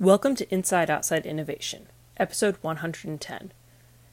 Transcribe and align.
Welcome 0.00 0.36
to 0.36 0.48
Inside 0.54 0.90
Outside 0.90 1.26
Innovation, 1.26 1.88
episode 2.18 2.56
110. 2.60 3.50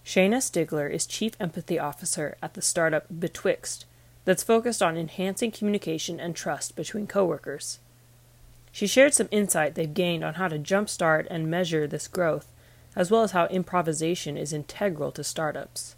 Shayna 0.03 0.37
Stigler 0.37 0.91
is 0.91 1.05
Chief 1.05 1.33
Empathy 1.39 1.77
Officer 1.77 2.37
at 2.41 2.55
the 2.55 2.61
startup 2.63 3.05
Betwixt, 3.11 3.85
that's 4.23 4.41
focused 4.41 4.81
on 4.81 4.97
enhancing 4.97 5.51
communication 5.51 6.19
and 6.19 6.35
trust 6.35 6.75
between 6.75 7.05
coworkers. 7.05 7.77
She 8.71 8.87
shared 8.87 9.13
some 9.13 9.29
insight 9.29 9.75
they've 9.75 9.93
gained 9.93 10.23
on 10.23 10.33
how 10.33 10.47
to 10.47 10.57
jumpstart 10.57 11.27
and 11.29 11.51
measure 11.51 11.85
this 11.85 12.07
growth, 12.07 12.51
as 12.95 13.11
well 13.11 13.21
as 13.21 13.33
how 13.33 13.45
improvisation 13.45 14.37
is 14.37 14.53
integral 14.53 15.11
to 15.11 15.23
startups. 15.23 15.94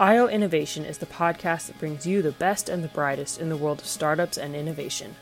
IO 0.00 0.26
Innovation 0.26 0.84
is 0.84 0.98
the 0.98 1.06
podcast 1.06 1.68
that 1.68 1.78
brings 1.78 2.04
you 2.04 2.20
the 2.20 2.32
best 2.32 2.68
and 2.68 2.82
the 2.82 2.88
brightest 2.88 3.40
in 3.40 3.48
the 3.48 3.56
world 3.56 3.78
of 3.78 3.86
startups 3.86 4.36
and 4.36 4.56
innovation. 4.56 5.14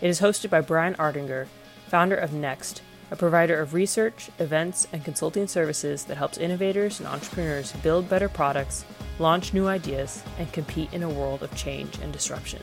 It 0.00 0.08
is 0.08 0.22
hosted 0.22 0.48
by 0.48 0.62
Brian 0.62 0.94
Ardinger, 0.94 1.46
founder 1.88 2.16
of 2.16 2.32
Next, 2.32 2.80
a 3.10 3.16
provider 3.16 3.60
of 3.60 3.74
research, 3.74 4.30
events, 4.38 4.88
and 4.94 5.04
consulting 5.04 5.46
services 5.46 6.04
that 6.04 6.16
helps 6.16 6.38
innovators 6.38 7.00
and 7.00 7.06
entrepreneurs 7.06 7.72
build 7.82 8.08
better 8.08 8.30
products, 8.30 8.86
launch 9.18 9.52
new 9.52 9.66
ideas, 9.66 10.22
and 10.38 10.50
compete 10.54 10.90
in 10.94 11.02
a 11.02 11.10
world 11.10 11.42
of 11.42 11.54
change 11.54 11.98
and 11.98 12.10
disruption. 12.10 12.62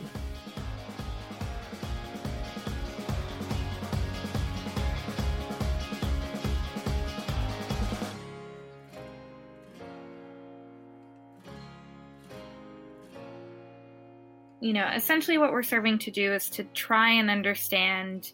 You 14.65 14.73
know, 14.73 14.89
essentially 14.95 15.37
what 15.37 15.51
we're 15.51 15.61
serving 15.61 15.99
to 15.99 16.09
do 16.09 16.33
is 16.33 16.49
to 16.49 16.63
try 16.63 17.11
and 17.11 17.29
understand 17.29 18.31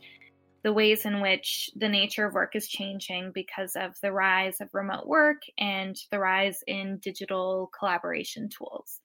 the 0.63 0.71
ways 0.71 1.05
in 1.05 1.19
which 1.19 1.69
the 1.75 1.89
nature 1.89 2.25
of 2.25 2.33
work 2.33 2.55
is 2.55 2.69
changing 2.69 3.33
because 3.33 3.75
of 3.75 3.95
the 4.01 4.13
rise 4.13 4.61
of 4.61 4.69
remote 4.71 5.05
work 5.07 5.41
and 5.57 5.97
the 6.09 6.19
rise 6.19 6.63
in 6.67 6.99
digital 6.99 7.69
collaboration 7.77 8.47
tools. 8.47 9.01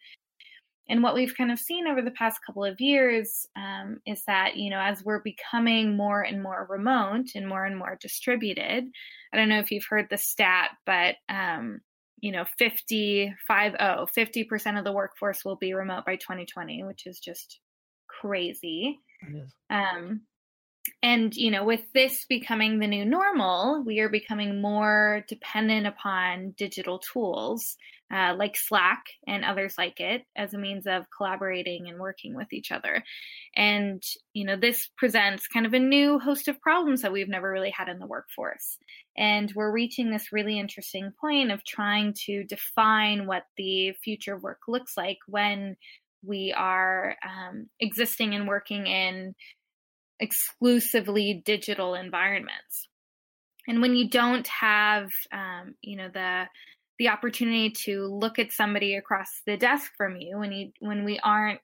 And 0.88 1.02
what 1.02 1.16
we've 1.16 1.36
kind 1.36 1.50
of 1.50 1.58
seen 1.58 1.88
over 1.88 2.00
the 2.00 2.12
past 2.12 2.38
couple 2.46 2.64
of 2.64 2.80
years 2.80 3.44
um, 3.56 3.98
is 4.06 4.22
that, 4.28 4.56
you 4.56 4.70
know, 4.70 4.78
as 4.78 5.04
we're 5.04 5.22
becoming 5.22 5.96
more 5.96 6.22
and 6.22 6.40
more 6.40 6.64
remote 6.70 7.30
and 7.34 7.48
more 7.48 7.64
and 7.64 7.76
more 7.76 7.98
distributed, 8.00 8.84
I 9.32 9.36
don't 9.36 9.48
know 9.48 9.58
if 9.58 9.72
you've 9.72 9.86
heard 9.90 10.06
the 10.10 10.16
stat, 10.16 10.70
but 10.84 11.16
um, 11.28 11.80
you 12.20 12.32
know 12.32 12.44
50 12.58 13.34
50% 13.48 14.78
of 14.78 14.84
the 14.84 14.92
workforce 14.92 15.44
will 15.44 15.56
be 15.56 15.74
remote 15.74 16.04
by 16.06 16.16
2020 16.16 16.84
which 16.84 17.06
is 17.06 17.18
just 17.18 17.60
crazy. 18.08 18.98
Um 19.70 20.22
and 21.02 21.34
you 21.34 21.50
know 21.50 21.64
with 21.64 21.82
this 21.94 22.24
becoming 22.28 22.78
the 22.78 22.86
new 22.86 23.04
normal 23.04 23.82
we 23.84 24.00
are 24.00 24.08
becoming 24.08 24.60
more 24.60 25.24
dependent 25.28 25.86
upon 25.86 26.50
digital 26.56 26.98
tools 26.98 27.76
uh, 28.12 28.34
like 28.36 28.56
slack 28.56 29.04
and 29.26 29.44
others 29.44 29.74
like 29.76 29.98
it 30.00 30.22
as 30.36 30.54
a 30.54 30.58
means 30.58 30.86
of 30.86 31.04
collaborating 31.16 31.88
and 31.88 31.98
working 31.98 32.36
with 32.36 32.52
each 32.52 32.70
other. 32.70 33.02
And 33.56 34.02
you 34.32 34.44
know 34.44 34.56
this 34.56 34.88
presents 34.96 35.48
kind 35.48 35.66
of 35.66 35.74
a 35.74 35.78
new 35.78 36.18
host 36.18 36.48
of 36.48 36.60
problems 36.60 37.02
that 37.02 37.12
we've 37.12 37.28
never 37.28 37.50
really 37.50 37.70
had 37.70 37.88
in 37.88 37.98
the 37.98 38.06
workforce. 38.06 38.78
And 39.16 39.52
we're 39.56 39.72
reaching 39.72 40.10
this 40.10 40.32
really 40.32 40.58
interesting 40.58 41.12
point 41.20 41.50
of 41.50 41.64
trying 41.64 42.14
to 42.26 42.44
define 42.44 43.26
what 43.26 43.44
the 43.56 43.92
future 44.04 44.38
work 44.38 44.60
looks 44.68 44.96
like 44.96 45.18
when 45.26 45.76
we 46.22 46.52
are 46.56 47.16
um, 47.24 47.68
existing 47.80 48.34
and 48.34 48.46
working 48.46 48.86
in 48.86 49.34
exclusively 50.20 51.42
digital 51.44 51.94
environments. 51.94 52.88
And 53.68 53.80
when 53.80 53.94
you 53.96 54.08
don't 54.08 54.46
have, 54.46 55.10
um, 55.32 55.74
you 55.82 55.96
know, 55.96 56.08
the 56.12 56.44
the 56.98 57.08
opportunity 57.08 57.70
to 57.84 58.06
look 58.06 58.38
at 58.38 58.52
somebody 58.52 58.94
across 58.94 59.42
the 59.46 59.56
desk 59.58 59.92
from 59.96 60.16
you, 60.16 60.38
when 60.38 60.52
you 60.52 60.70
when 60.80 61.04
we 61.04 61.18
aren't 61.22 61.60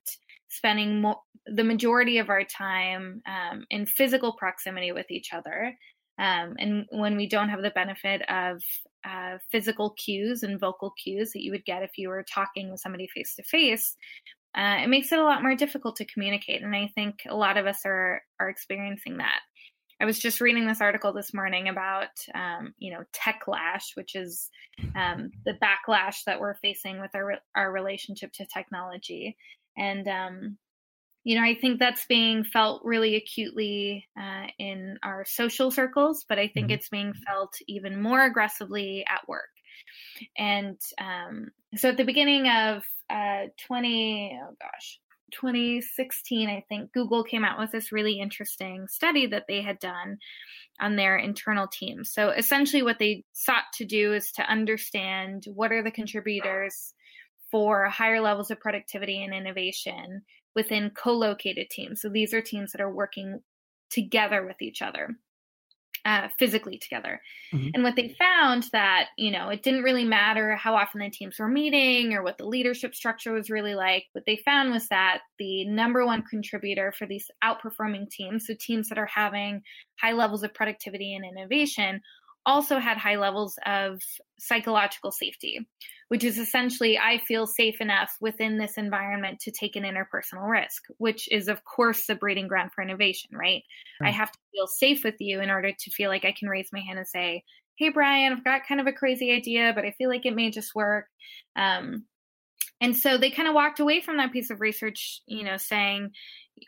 spending 0.48 1.00
more, 1.00 1.20
the 1.46 1.64
majority 1.64 2.18
of 2.18 2.28
our 2.28 2.44
time 2.44 3.22
um, 3.26 3.64
in 3.70 3.86
physical 3.86 4.34
proximity 4.34 4.92
with 4.92 5.10
each 5.10 5.32
other, 5.32 5.74
um, 6.18 6.54
and 6.58 6.86
when 6.90 7.16
we 7.16 7.28
don't 7.28 7.48
have 7.48 7.62
the 7.62 7.70
benefit 7.70 8.22
of 8.28 8.62
uh, 9.04 9.38
physical 9.50 9.90
cues 9.90 10.42
and 10.42 10.60
vocal 10.60 10.92
cues 11.02 11.32
that 11.32 11.42
you 11.42 11.50
would 11.50 11.64
get 11.64 11.82
if 11.82 11.96
you 11.96 12.08
were 12.08 12.24
talking 12.24 12.70
with 12.70 12.80
somebody 12.80 13.08
face 13.08 13.34
to 13.36 13.42
face, 13.42 13.96
it 14.54 14.88
makes 14.88 15.12
it 15.12 15.18
a 15.18 15.24
lot 15.24 15.42
more 15.42 15.54
difficult 15.54 15.96
to 15.96 16.04
communicate. 16.04 16.62
And 16.62 16.74
I 16.74 16.90
think 16.94 17.22
a 17.28 17.34
lot 17.34 17.56
of 17.56 17.66
us 17.66 17.80
are 17.84 18.22
are 18.38 18.48
experiencing 18.48 19.18
that. 19.18 19.40
I 20.00 20.04
was 20.04 20.18
just 20.18 20.40
reading 20.40 20.66
this 20.66 20.80
article 20.80 21.12
this 21.12 21.32
morning 21.32 21.68
about, 21.68 22.08
um, 22.34 22.74
you 22.78 22.92
know, 22.92 23.04
techlash, 23.12 23.94
which 23.94 24.16
is 24.16 24.50
um, 24.96 25.30
the 25.44 25.52
backlash 25.62 26.24
that 26.26 26.40
we're 26.40 26.54
facing 26.54 27.00
with 27.00 27.14
our 27.14 27.34
our 27.54 27.70
relationship 27.70 28.32
to 28.34 28.46
technology, 28.46 29.36
and 29.76 30.08
um, 30.08 30.58
you 31.24 31.36
know, 31.36 31.44
I 31.44 31.54
think 31.54 31.78
that's 31.78 32.04
being 32.06 32.42
felt 32.42 32.82
really 32.84 33.14
acutely 33.14 34.08
uh, 34.18 34.46
in 34.58 34.98
our 35.04 35.24
social 35.24 35.70
circles, 35.70 36.24
but 36.28 36.38
I 36.38 36.48
think 36.48 36.66
mm-hmm. 36.66 36.74
it's 36.74 36.88
being 36.88 37.12
felt 37.26 37.54
even 37.68 38.02
more 38.02 38.24
aggressively 38.24 39.04
at 39.08 39.28
work. 39.28 39.44
And 40.36 40.78
um, 41.00 41.50
so 41.76 41.90
at 41.90 41.96
the 41.96 42.04
beginning 42.04 42.48
of 42.48 42.82
uh, 43.12 43.48
20, 43.66 44.40
oh 44.42 44.56
gosh, 44.60 45.00
2016, 45.32 46.48
I 46.48 46.64
think 46.68 46.92
Google 46.92 47.24
came 47.24 47.44
out 47.44 47.58
with 47.58 47.72
this 47.72 47.92
really 47.92 48.20
interesting 48.20 48.86
study 48.88 49.26
that 49.26 49.44
they 49.48 49.62
had 49.62 49.78
done 49.78 50.18
on 50.80 50.96
their 50.96 51.16
internal 51.16 51.66
team. 51.66 52.04
So 52.04 52.30
essentially, 52.30 52.82
what 52.82 52.98
they 52.98 53.24
sought 53.32 53.64
to 53.74 53.84
do 53.84 54.14
is 54.14 54.32
to 54.32 54.42
understand 54.42 55.44
what 55.46 55.72
are 55.72 55.82
the 55.82 55.90
contributors 55.90 56.94
for 57.50 57.86
higher 57.86 58.20
levels 58.20 58.50
of 58.50 58.60
productivity 58.60 59.22
and 59.22 59.34
innovation 59.34 60.22
within 60.54 60.90
co-located 60.90 61.70
teams. 61.70 62.00
So 62.00 62.08
these 62.08 62.32
are 62.32 62.42
teams 62.42 62.72
that 62.72 62.80
are 62.80 62.92
working 62.92 63.40
together 63.90 64.44
with 64.46 64.60
each 64.62 64.80
other. 64.80 65.10
Uh, 66.04 66.26
physically 66.36 66.78
together. 66.78 67.22
Mm-hmm. 67.54 67.68
And 67.74 67.84
what 67.84 67.94
they 67.94 68.16
found 68.18 68.64
that, 68.72 69.10
you 69.16 69.30
know, 69.30 69.50
it 69.50 69.62
didn't 69.62 69.84
really 69.84 70.04
matter 70.04 70.56
how 70.56 70.74
often 70.74 70.98
the 70.98 71.08
teams 71.08 71.38
were 71.38 71.46
meeting 71.46 72.12
or 72.12 72.24
what 72.24 72.38
the 72.38 72.44
leadership 72.44 72.92
structure 72.92 73.32
was 73.32 73.50
really 73.50 73.76
like. 73.76 74.06
What 74.10 74.24
they 74.26 74.42
found 74.44 74.72
was 74.72 74.88
that 74.88 75.20
the 75.38 75.64
number 75.66 76.04
one 76.04 76.24
contributor 76.28 76.92
for 76.98 77.06
these 77.06 77.30
outperforming 77.44 78.10
teams, 78.10 78.48
so 78.48 78.54
teams 78.58 78.88
that 78.88 78.98
are 78.98 79.06
having 79.06 79.62
high 80.00 80.10
levels 80.10 80.42
of 80.42 80.52
productivity 80.54 81.14
and 81.14 81.24
innovation, 81.24 82.00
also 82.44 82.78
had 82.78 82.98
high 82.98 83.16
levels 83.16 83.58
of 83.64 84.00
psychological 84.38 85.12
safety, 85.12 85.60
which 86.08 86.24
is 86.24 86.38
essentially 86.38 86.98
I 86.98 87.18
feel 87.18 87.46
safe 87.46 87.80
enough 87.80 88.16
within 88.20 88.58
this 88.58 88.76
environment 88.76 89.40
to 89.40 89.50
take 89.50 89.76
an 89.76 89.84
interpersonal 89.84 90.48
risk, 90.48 90.84
which 90.98 91.30
is, 91.30 91.48
of 91.48 91.64
course, 91.64 92.06
the 92.06 92.14
breeding 92.14 92.48
ground 92.48 92.72
for 92.74 92.82
innovation, 92.82 93.30
right? 93.32 93.62
right? 94.00 94.08
I 94.08 94.10
have 94.10 94.32
to 94.32 94.38
feel 94.52 94.66
safe 94.66 95.04
with 95.04 95.16
you 95.20 95.40
in 95.40 95.50
order 95.50 95.72
to 95.72 95.90
feel 95.90 96.10
like 96.10 96.24
I 96.24 96.34
can 96.38 96.48
raise 96.48 96.68
my 96.72 96.80
hand 96.80 96.98
and 96.98 97.08
say, 97.08 97.44
Hey, 97.76 97.88
Brian, 97.88 98.32
I've 98.32 98.44
got 98.44 98.66
kind 98.66 98.80
of 98.80 98.86
a 98.86 98.92
crazy 98.92 99.32
idea, 99.32 99.72
but 99.74 99.84
I 99.84 99.92
feel 99.92 100.10
like 100.10 100.26
it 100.26 100.34
may 100.34 100.50
just 100.50 100.74
work. 100.74 101.06
Um, 101.56 102.04
and 102.80 102.96
so 102.96 103.16
they 103.16 103.30
kind 103.30 103.48
of 103.48 103.54
walked 103.54 103.80
away 103.80 104.00
from 104.00 104.16
that 104.18 104.32
piece 104.32 104.50
of 104.50 104.60
research, 104.60 105.22
you 105.26 105.44
know, 105.44 105.56
saying, 105.56 106.10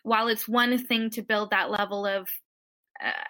while 0.03 0.29
it's 0.29 0.49
one 0.49 0.79
thing 0.79 1.11
to 1.11 1.23
build 1.23 1.51
that 1.51 1.71
level 1.71 2.06
of 2.06 2.29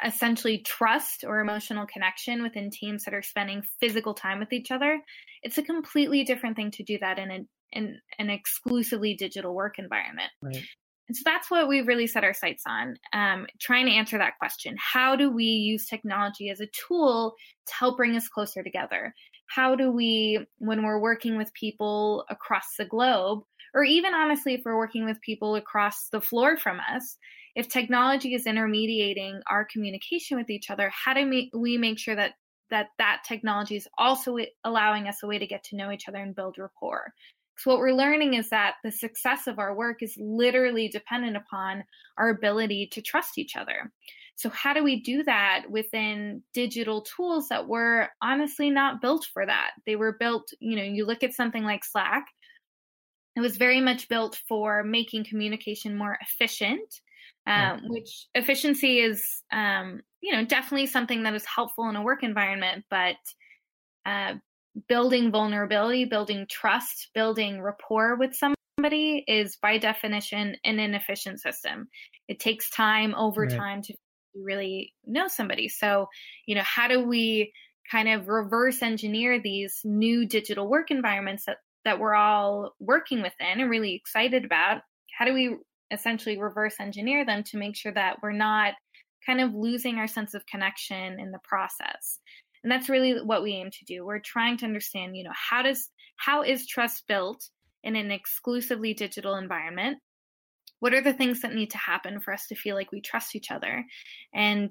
essentially 0.05 0.59
trust 0.59 1.25
or 1.27 1.41
emotional 1.41 1.87
connection 1.87 2.43
within 2.43 2.71
teams 2.71 3.05
that 3.05 3.15
are 3.15 3.23
spending 3.23 3.63
physical 3.81 4.15
time 4.15 4.39
with 4.39 4.53
each 4.53 4.71
other 4.71 5.01
it's 5.45 5.59
a 5.59 5.63
completely 5.63 6.25
different 6.25 6.57
thing 6.57 6.71
to 6.73 6.83
do 6.83 6.99
that 6.99 7.19
in 7.19 7.31
an 7.31 7.49
in 7.75 8.01
an 8.19 8.31
exclusively 8.31 9.15
digital 9.15 9.55
work 9.55 9.79
environment. 9.79 10.31
Right. 10.41 10.65
and 11.09 11.17
so 11.17 11.23
that's 11.25 11.51
what 11.51 11.69
we 11.69 11.83
really 11.83 12.07
set 12.07 12.25
our 12.25 12.33
sights 12.33 12.63
on 12.67 12.95
um, 13.13 13.47
trying 13.61 13.87
to 13.87 13.93
answer 13.93 14.17
that 14.17 14.39
question. 14.39 14.77
How 14.79 15.17
do 15.17 15.31
we 15.31 15.45
use 15.45 15.87
technology 15.87 16.49
as 16.49 16.61
a 16.61 16.69
tool 16.69 17.35
to 17.67 17.75
help 17.75 17.97
bring 17.97 18.17
us 18.17 18.29
closer 18.29 18.63
together? 18.63 19.13
How 19.49 19.75
do 19.75 19.91
we 19.91 20.47
when 20.59 20.83
we're 20.83 21.01
working 21.01 21.37
with 21.37 21.53
people 21.53 22.25
across 22.31 22.77
the 22.79 22.87
globe 22.87 23.43
or 23.75 23.85
even 23.85 24.15
honestly 24.15 24.55
if 24.55 24.63
we're 24.65 24.79
working 24.79 25.05
with 25.05 25.21
people 25.21 25.57
across 25.57 26.09
the 26.11 26.21
floor 26.21 26.57
from 26.57 26.81
us 26.81 27.19
if 27.55 27.69
technology 27.69 28.35
is 28.35 28.47
intermediating 28.47 29.41
our 29.49 29.65
communication 29.65 30.37
with 30.37 30.51
each 30.51 30.71
other, 30.71 30.91
how 30.91 31.15
do 31.15 31.49
we 31.53 31.79
make 31.79 31.99
sure 31.99 32.17
that 32.17 32.33
that 32.71 32.89
that 32.99 33.23
technology 33.27 33.77
is 33.77 33.87
also 33.99 34.37
allowing 34.65 35.07
us 35.07 35.23
a 35.23 35.27
way 35.27 35.39
to 35.39 35.47
get 35.47 35.63
to 35.65 35.77
know 35.77 35.91
each 35.91 36.09
other 36.09 36.19
and 36.19 36.35
build 36.35 36.57
rapport? 36.59 37.13
So 37.57 37.71
what 37.71 37.79
we're 37.79 37.93
learning 37.93 38.35
is 38.35 38.51
that 38.51 38.75
the 38.83 38.91
success 38.91 39.47
of 39.47 39.61
our 39.61 39.77
work 39.77 40.03
is 40.03 40.17
literally 40.19 40.89
dependent 40.89 41.37
upon 41.37 41.85
our 42.19 42.31
ability 42.31 42.89
to 42.93 43.03
trust 43.03 43.39
each 43.39 43.55
other. 43.55 43.93
So 44.37 44.49
how 44.49 44.75
do 44.75 44.83
we 44.83 45.01
do 45.01 45.23
that 45.23 45.67
within 45.71 46.43
digital 46.53 47.03
tools 47.03 47.49
that 47.51 47.69
were 47.69 48.09
honestly 48.21 48.71
not 48.71 49.01
built 49.01 49.29
for 49.33 49.47
that? 49.47 49.71
They 49.87 49.95
were 49.95 50.17
built, 50.19 50.51
you 50.59 50.77
know, 50.77 50.83
you 50.83 51.07
look 51.07 51.23
at 51.23 51.35
something 51.35 51.63
like 51.63 51.85
Slack, 51.85 52.27
it 53.37 53.41
was 53.41 53.57
very 53.57 53.81
much 53.81 54.09
built 54.09 54.41
for 54.49 54.83
making 54.83 55.25
communication 55.25 55.97
more 55.97 56.19
efficient 56.21 57.01
um, 57.47 57.81
which 57.89 58.27
efficiency 58.35 59.01
is 59.01 59.23
um, 59.53 60.01
you 60.21 60.33
know 60.33 60.45
definitely 60.45 60.87
something 60.87 61.23
that 61.25 61.35
is 61.35 61.45
helpful 61.45 61.89
in 61.89 61.97
a 61.97 62.03
work 62.03 62.23
environment 62.23 62.85
but 62.91 63.17
uh, 64.07 64.35
building 64.89 65.31
vulnerability 65.31 66.05
building 66.05 66.47
trust 66.49 67.11
building 67.15 67.61
rapport 67.61 68.17
with 68.17 68.35
somebody 68.35 69.25
is 69.29 69.57
by 69.63 69.79
definition 69.79 70.57
an 70.65 70.79
inefficient 70.79 71.41
system. 71.41 71.89
It 72.29 72.41
takes 72.41 72.71
time 72.71 73.15
over 73.15 73.43
right. 73.43 73.51
time 73.51 73.83
to 73.83 73.95
really 74.35 74.93
know 75.07 75.29
somebody. 75.29 75.69
So 75.69 76.09
you 76.47 76.55
know 76.55 76.63
how 76.65 76.89
do 76.89 77.07
we 77.07 77.53
kind 77.91 78.09
of 78.09 78.29
reverse 78.29 78.83
engineer 78.83 79.41
these 79.41 79.81
new 79.85 80.27
digital 80.27 80.69
work 80.69 80.91
environments 80.91 81.45
that 81.47 81.59
that 81.85 81.99
we're 81.99 82.15
all 82.15 82.73
working 82.81 83.23
within 83.23 83.61
and 83.61 83.71
really 83.71 83.95
excited 83.95 84.45
about? 84.45 84.83
How 85.17 85.25
do 85.25 85.35
we 85.35 85.57
essentially 85.95 86.39
reverse 86.39 86.75
engineer 86.81 87.25
them 87.25 87.43
to 87.45 87.57
make 87.57 87.77
sure 87.77 87.93
that 87.93 88.17
we're 88.23 88.33
not 88.33 88.75
kind 89.25 89.41
of 89.41 89.55
losing 89.55 89.97
our 89.97 90.07
sense 90.07 90.35
of 90.35 90.45
connection 90.47 91.19
in 91.19 91.31
the 91.31 91.39
process. 91.45 92.19
And 92.63 92.71
that's 92.71 92.89
really 92.89 93.23
what 93.23 93.43
we 93.43 93.53
aim 93.53 93.71
to 93.71 93.85
do. 93.87 94.05
We're 94.05 94.21
trying 94.21 94.59
to 94.59 94.67
understand 94.67 95.17
you 95.17 95.25
know 95.25 95.33
how 95.35 95.63
does 95.63 95.91
how 96.17 96.43
is 96.43 96.67
trust 96.67 97.05
built 97.07 97.49
in 97.83 97.97
an 97.97 98.11
exclusively 98.11 98.95
digital 98.95 99.37
environment? 99.37 99.99
What 100.81 100.95
are 100.95 101.03
the 101.03 101.13
things 101.13 101.41
that 101.41 101.55
need 101.55 101.71
to 101.71 101.79
happen 101.79 102.21
for 102.21 102.33
us 102.33 102.47
to 102.49 102.55
feel 102.55 102.75
like 102.75 102.93
we 102.93 103.01
trust 103.01 103.37
each 103.37 103.51
other? 103.51 103.85
And 104.35 104.71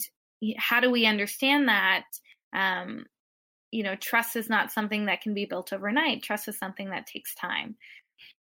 how 0.58 0.80
do 0.80 0.92
we 0.92 1.06
understand 1.06 1.70
that 1.70 2.04
um, 2.56 3.06
you 3.72 3.84
know 3.84 3.96
trust 3.96 4.36
is 4.36 4.50
not 4.50 4.72
something 4.72 5.06
that 5.06 5.22
can 5.22 5.34
be 5.34 5.46
built 5.46 5.74
overnight. 5.74 6.24
Trust 6.24 6.48
is 6.48 6.58
something 6.58 6.90
that 6.90 7.08
takes 7.08 7.36
time. 7.36 7.76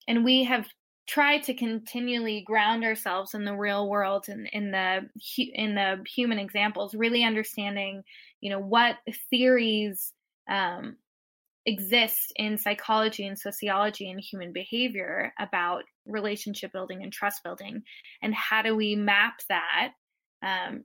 And 0.09 0.25
we 0.25 0.45
have 0.45 0.67
try 1.09 1.39
to 1.39 1.55
continually 1.55 2.43
ground 2.47 2.85
ourselves 2.85 3.35
in 3.35 3.45
the 3.45 3.57
real 3.57 3.89
world 3.89 4.27
and 4.29 4.49
in 4.53 4.71
the 4.71 5.01
in 5.37 5.75
the 5.75 5.97
human 6.07 6.39
examples 6.39 6.95
really 6.95 7.25
understanding 7.25 8.03
you 8.41 8.51
know 8.51 8.61
what 8.61 8.97
theories 9.31 10.13
um, 10.49 10.97
exist 11.67 12.33
in 12.37 12.59
psychology 12.59 13.27
and 13.27 13.39
sociology 13.39 14.11
and 14.11 14.21
human 14.21 14.53
behavior 14.53 15.33
about 15.39 15.85
relationship 16.07 16.73
building 16.73 17.03
and 17.03 17.13
trust 17.13 17.43
building. 17.45 17.83
And 18.23 18.35
how 18.35 18.63
do 18.63 18.75
we 18.75 18.97
map 18.97 19.35
that 19.49 19.93
um, 20.43 20.85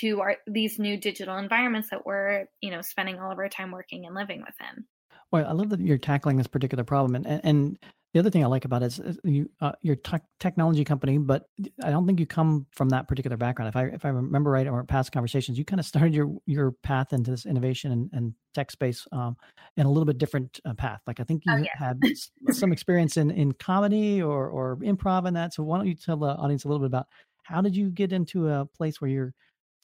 to 0.00 0.20
our 0.20 0.36
these 0.46 0.78
new 0.78 0.96
digital 0.96 1.36
environments 1.36 1.90
that 1.90 2.06
we're 2.06 2.46
you 2.60 2.70
know 2.70 2.80
spending 2.80 3.18
all 3.18 3.30
of 3.30 3.38
our 3.38 3.48
time 3.48 3.70
working 3.70 4.06
and 4.06 4.14
living 4.14 4.40
within? 4.40 4.84
Well 5.30 5.46
i 5.46 5.52
love 5.52 5.70
that 5.70 5.80
you're 5.80 5.98
tackling 5.98 6.36
this 6.36 6.46
particular 6.46 6.84
problem 6.84 7.16
and, 7.16 7.40
and 7.44 7.78
the 8.14 8.20
other 8.20 8.30
thing 8.30 8.44
I 8.44 8.46
like 8.46 8.64
about 8.64 8.84
it 8.84 8.96
is 9.00 9.18
you, 9.24 9.50
uh, 9.60 9.72
your 9.82 9.96
te- 9.96 10.18
technology 10.38 10.84
company, 10.84 11.18
but 11.18 11.48
I 11.82 11.90
don't 11.90 12.06
think 12.06 12.20
you 12.20 12.26
come 12.26 12.64
from 12.70 12.88
that 12.90 13.08
particular 13.08 13.36
background. 13.36 13.68
If 13.68 13.76
I 13.76 13.86
if 13.86 14.04
I 14.04 14.10
remember 14.10 14.52
right, 14.52 14.68
or 14.68 14.84
past 14.84 15.10
conversations, 15.10 15.58
you 15.58 15.64
kind 15.64 15.80
of 15.80 15.84
started 15.84 16.14
your 16.14 16.32
your 16.46 16.70
path 16.70 17.12
into 17.12 17.32
this 17.32 17.44
innovation 17.44 17.90
and, 17.90 18.10
and 18.12 18.32
tech 18.54 18.70
space 18.70 19.04
um, 19.10 19.36
in 19.76 19.84
a 19.84 19.88
little 19.88 20.04
bit 20.04 20.18
different 20.18 20.60
uh, 20.64 20.74
path. 20.74 21.00
Like 21.08 21.18
I 21.18 21.24
think 21.24 21.42
you 21.44 21.54
oh, 21.54 21.56
yeah. 21.56 21.70
had 21.76 22.00
some 22.52 22.70
experience 22.70 23.16
in 23.16 23.32
in 23.32 23.50
comedy 23.50 24.22
or 24.22 24.48
or 24.48 24.76
improv 24.76 25.26
and 25.26 25.34
that. 25.36 25.52
So 25.52 25.64
why 25.64 25.76
don't 25.78 25.88
you 25.88 25.96
tell 25.96 26.16
the 26.16 26.36
audience 26.36 26.64
a 26.64 26.68
little 26.68 26.80
bit 26.80 26.86
about 26.86 27.08
how 27.42 27.62
did 27.62 27.74
you 27.74 27.90
get 27.90 28.12
into 28.12 28.48
a 28.48 28.64
place 28.64 29.00
where 29.00 29.10
you're 29.10 29.34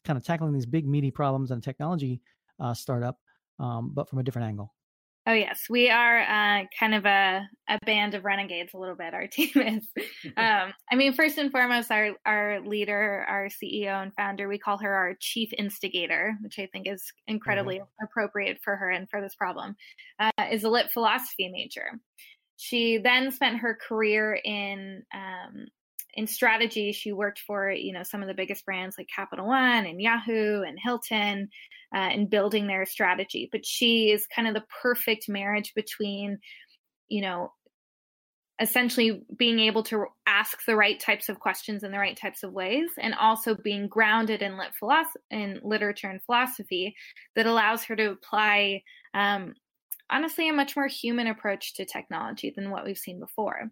kind 0.05 0.17
of 0.17 0.25
tackling 0.25 0.53
these 0.53 0.67
big 0.67 0.87
meaty 0.87 1.11
problems 1.11 1.51
in 1.51 1.59
a 1.59 1.61
technology 1.61 2.23
uh, 2.61 2.75
startup, 2.75 3.19
um, 3.59 3.91
but 3.93 4.09
from 4.09 4.21
a 4.21 4.23
different 4.23 4.47
angle? 4.47 4.73
Oh 5.27 5.35
yes, 5.35 5.67
we 5.69 5.91
are 5.91 6.21
uh, 6.21 6.65
kind 6.79 6.95
of 6.95 7.05
a, 7.05 7.47
a 7.69 7.79
band 7.85 8.15
of 8.15 8.25
renegades. 8.25 8.73
A 8.73 8.79
little 8.79 8.97
bit, 8.97 9.13
our 9.13 9.27
team 9.33 9.51
is. 9.55 9.87
Um, 10.37 10.73
I 10.91 10.97
mean, 10.97 11.13
first 11.13 11.37
and 11.37 11.53
foremost, 11.53 11.91
our 11.91 12.13
our 12.25 12.61
leader, 12.61 13.27
our 13.29 13.49
CEO 13.49 14.03
and 14.03 14.15
founder, 14.15 14.49
we 14.49 14.59
call 14.59 14.79
her 14.79 14.93
our 14.93 15.15
chief 15.21 15.51
instigator, 15.59 16.35
which 16.43 16.59
I 16.59 16.69
think 16.73 16.89
is 16.89 17.05
incredibly 17.27 17.77
mm-hmm. 17.77 18.05
appropriate 18.05 18.61
for 18.65 18.77
her 18.77 18.91
and 18.91 19.09
for 19.11 19.21
this 19.21 19.35
problem. 19.35 19.77
Uh, 20.19 20.31
is 20.51 20.65
a 20.65 20.71
lit 20.71 20.91
philosophy 20.91 21.51
major. 21.53 22.01
She 22.57 22.99
then 22.99 23.31
spent 23.31 23.59
her 23.59 23.79
career 23.87 24.39
in 24.43 25.03
um, 25.15 25.67
in 26.15 26.27
strategy. 26.27 26.93
She 26.93 27.13
worked 27.13 27.41
for 27.41 27.71
you 27.71 27.93
know 27.93 28.03
some 28.03 28.23
of 28.23 28.29
the 28.29 28.35
biggest 28.35 28.65
brands 28.65 28.97
like 28.99 29.09
Capital 29.15 29.47
One 29.47 29.87
and 29.87 30.01
Yahoo 30.01 30.63
and 30.63 30.79
Hilton 30.83 31.49
uh, 31.95 32.11
in 32.13 32.27
building 32.27 32.67
their 32.67 32.87
strategy. 32.87 33.49
But 33.51 33.67
she 33.67 34.11
is 34.11 34.27
kind 34.35 34.49
of 34.49 34.55
the 34.55 34.65
perfect 34.83 35.29
marriage 35.29 35.73
between, 35.75 36.39
you 37.09 37.23
know, 37.23 37.53
essentially 38.61 39.23
being 39.37 39.59
able 39.59 39.83
to 39.85 40.05
ask 40.27 40.65
the 40.67 40.77
right 40.77 41.01
types 41.01 41.29
of 41.29 41.41
questions 41.41 41.83
in 41.83 41.91
the 41.91 41.99
right 41.99 42.17
types 42.17 42.43
of 42.43 42.53
ways 42.53 42.91
and 42.99 43.15
also 43.15 43.55
being 43.55 43.89
grounded 43.89 44.43
in 44.43 44.59
lit 44.59 44.75
philosophy 44.79 45.21
in 45.31 45.59
literature 45.65 46.09
and 46.09 46.23
philosophy 46.25 46.95
that 47.35 47.47
allows 47.47 47.85
her 47.85 47.97
to 47.97 48.11
apply 48.11 48.83
um, 49.15 49.55
honestly 50.11 50.49
a 50.49 50.53
much 50.53 50.77
more 50.77 50.87
human 50.87 51.27
approach 51.27 51.75
to 51.75 51.87
technology 51.87 52.53
than 52.55 52.71
what 52.71 52.85
we've 52.85 52.99
seen 52.99 53.19
before 53.19 53.71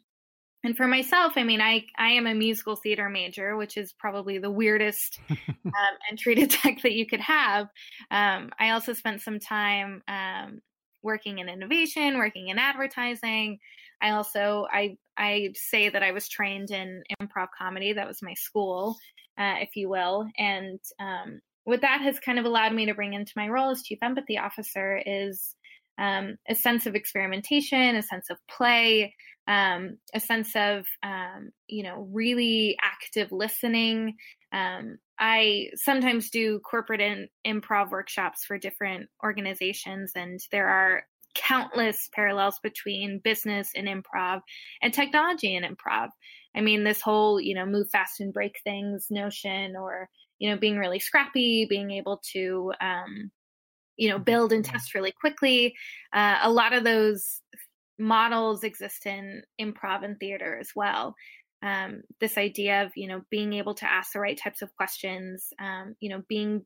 and 0.69 0.77
for 0.77 0.87
myself 0.87 1.33
i 1.37 1.43
mean 1.43 1.63
i 1.63 1.83
i 1.99 2.11
am 2.11 2.27
a 2.27 2.35
musical 2.35 2.77
theater 2.77 3.09
major 3.09 3.57
which 3.57 3.79
is 3.79 3.95
probably 3.99 4.39
the 4.39 4.51
weirdest 4.51 5.19
um, 5.31 5.73
entry 6.11 6.35
to 6.35 6.47
tech 6.47 6.83
that 6.83 6.93
you 6.93 7.07
could 7.07 7.21
have. 7.21 7.69
Um, 8.11 8.51
i 8.61 8.71
also 8.71 8.93
spent 8.93 9.23
some 9.23 9.41
time 9.41 10.03
um, 10.07 10.61
working 11.03 11.39
in 11.39 11.49
innovation 11.49 12.19
working 12.19 12.49
in 12.49 12.59
advertising. 12.59 13.59
I 14.03 14.11
also 14.11 14.67
i 14.71 14.97
i 15.17 15.51
say 15.55 15.89
that 15.89 16.03
i 16.03 16.13
was 16.13 16.29
trained 16.29 16.71
in 16.71 17.03
improv 17.21 17.49
comedy. 17.59 17.95
That 17.95 18.07
was 18.07 18.23
my 18.23 18.35
school 18.35 18.97
uh, 19.39 19.55
if 19.61 19.75
you 19.75 19.89
will. 19.89 20.27
And 20.37 20.81
um, 21.01 21.41
what 21.65 21.81
that 21.81 22.01
has 22.03 22.19
kind 22.19 22.39
of 22.39 22.45
allowed 22.45 22.75
me 22.75 22.87
to 22.87 22.95
bring 22.95 23.15
into 23.15 23.33
my 23.37 23.49
role 23.49 23.71
as 23.71 23.83
chief 23.83 23.99
empathy 24.03 24.37
officer 24.37 25.01
is 25.05 25.55
um, 25.99 26.37
a 26.49 26.55
sense 26.55 26.87
of 26.87 26.95
experimentation, 26.95 27.97
a 27.97 28.03
sense 28.03 28.31
of 28.31 28.39
play, 28.49 29.15
um, 29.49 29.99
a 30.15 30.21
sense 30.21 30.55
of 30.55 30.87
um, 31.03 31.51
you 31.67 31.83
know 31.83 32.09
really 32.13 32.77
active 32.83 33.33
listening. 33.33 34.17
Um, 34.53 34.99
I 35.19 35.71
sometimes 35.75 36.31
do 36.31 36.61
corporate 36.61 37.31
improv 37.47 37.91
workshops 37.91 38.45
for 38.45 38.59
different 38.59 39.09
organizations, 39.25 40.13
and 40.15 40.39
there 40.53 40.69
are 40.69 41.05
countless 41.35 42.09
parallels 42.15 42.59
between 42.63 43.21
business 43.23 43.71
and 43.75 43.87
improv 43.87 44.41
and 44.83 44.93
technology 44.93 45.55
and 45.55 45.65
improv. 45.65 46.09
I 46.55 46.61
mean, 46.61 46.85
this 46.85 47.01
whole 47.01 47.41
you 47.41 47.55
know 47.55 47.67
move 47.67 47.89
fast 47.91 48.21
and 48.21 48.33
break 48.33 48.57
things 48.63 49.07
notion, 49.11 49.77
or 49.77 50.09
you 50.39 50.51
know 50.51 50.59
being 50.59 50.79
really 50.79 51.01
scrappy, 51.01 51.67
being 51.69 51.91
able 51.91 52.21
to 52.33 52.73
um, 52.81 53.31
you 53.99 54.09
know 54.09 54.19
build 54.19 54.53
and 54.53 54.65
test 54.65 54.95
really 54.95 55.13
quickly. 55.13 55.75
Uh, 56.13 56.39
a 56.43 56.51
lot 56.51 56.73
of 56.73 56.85
those 56.85 57.43
models 57.99 58.63
exist 58.63 59.05
in 59.07 59.43
improv 59.61 60.05
and 60.05 60.19
theater 60.19 60.57
as 60.59 60.71
well. 60.75 61.15
Um, 61.63 62.03
this 62.21 62.39
idea 62.39 62.85
of 62.85 62.93
you 62.95 63.09
know 63.09 63.23
being 63.31 63.53
able 63.53 63.75
to 63.75 63.91
ask 63.91 64.13
the 64.13 64.21
right 64.21 64.39
types 64.43 64.63
of 64.63 64.75
questions 64.77 65.49
um, 65.61 65.97
you 66.01 66.09
know 66.09 66.23
being 66.29 66.65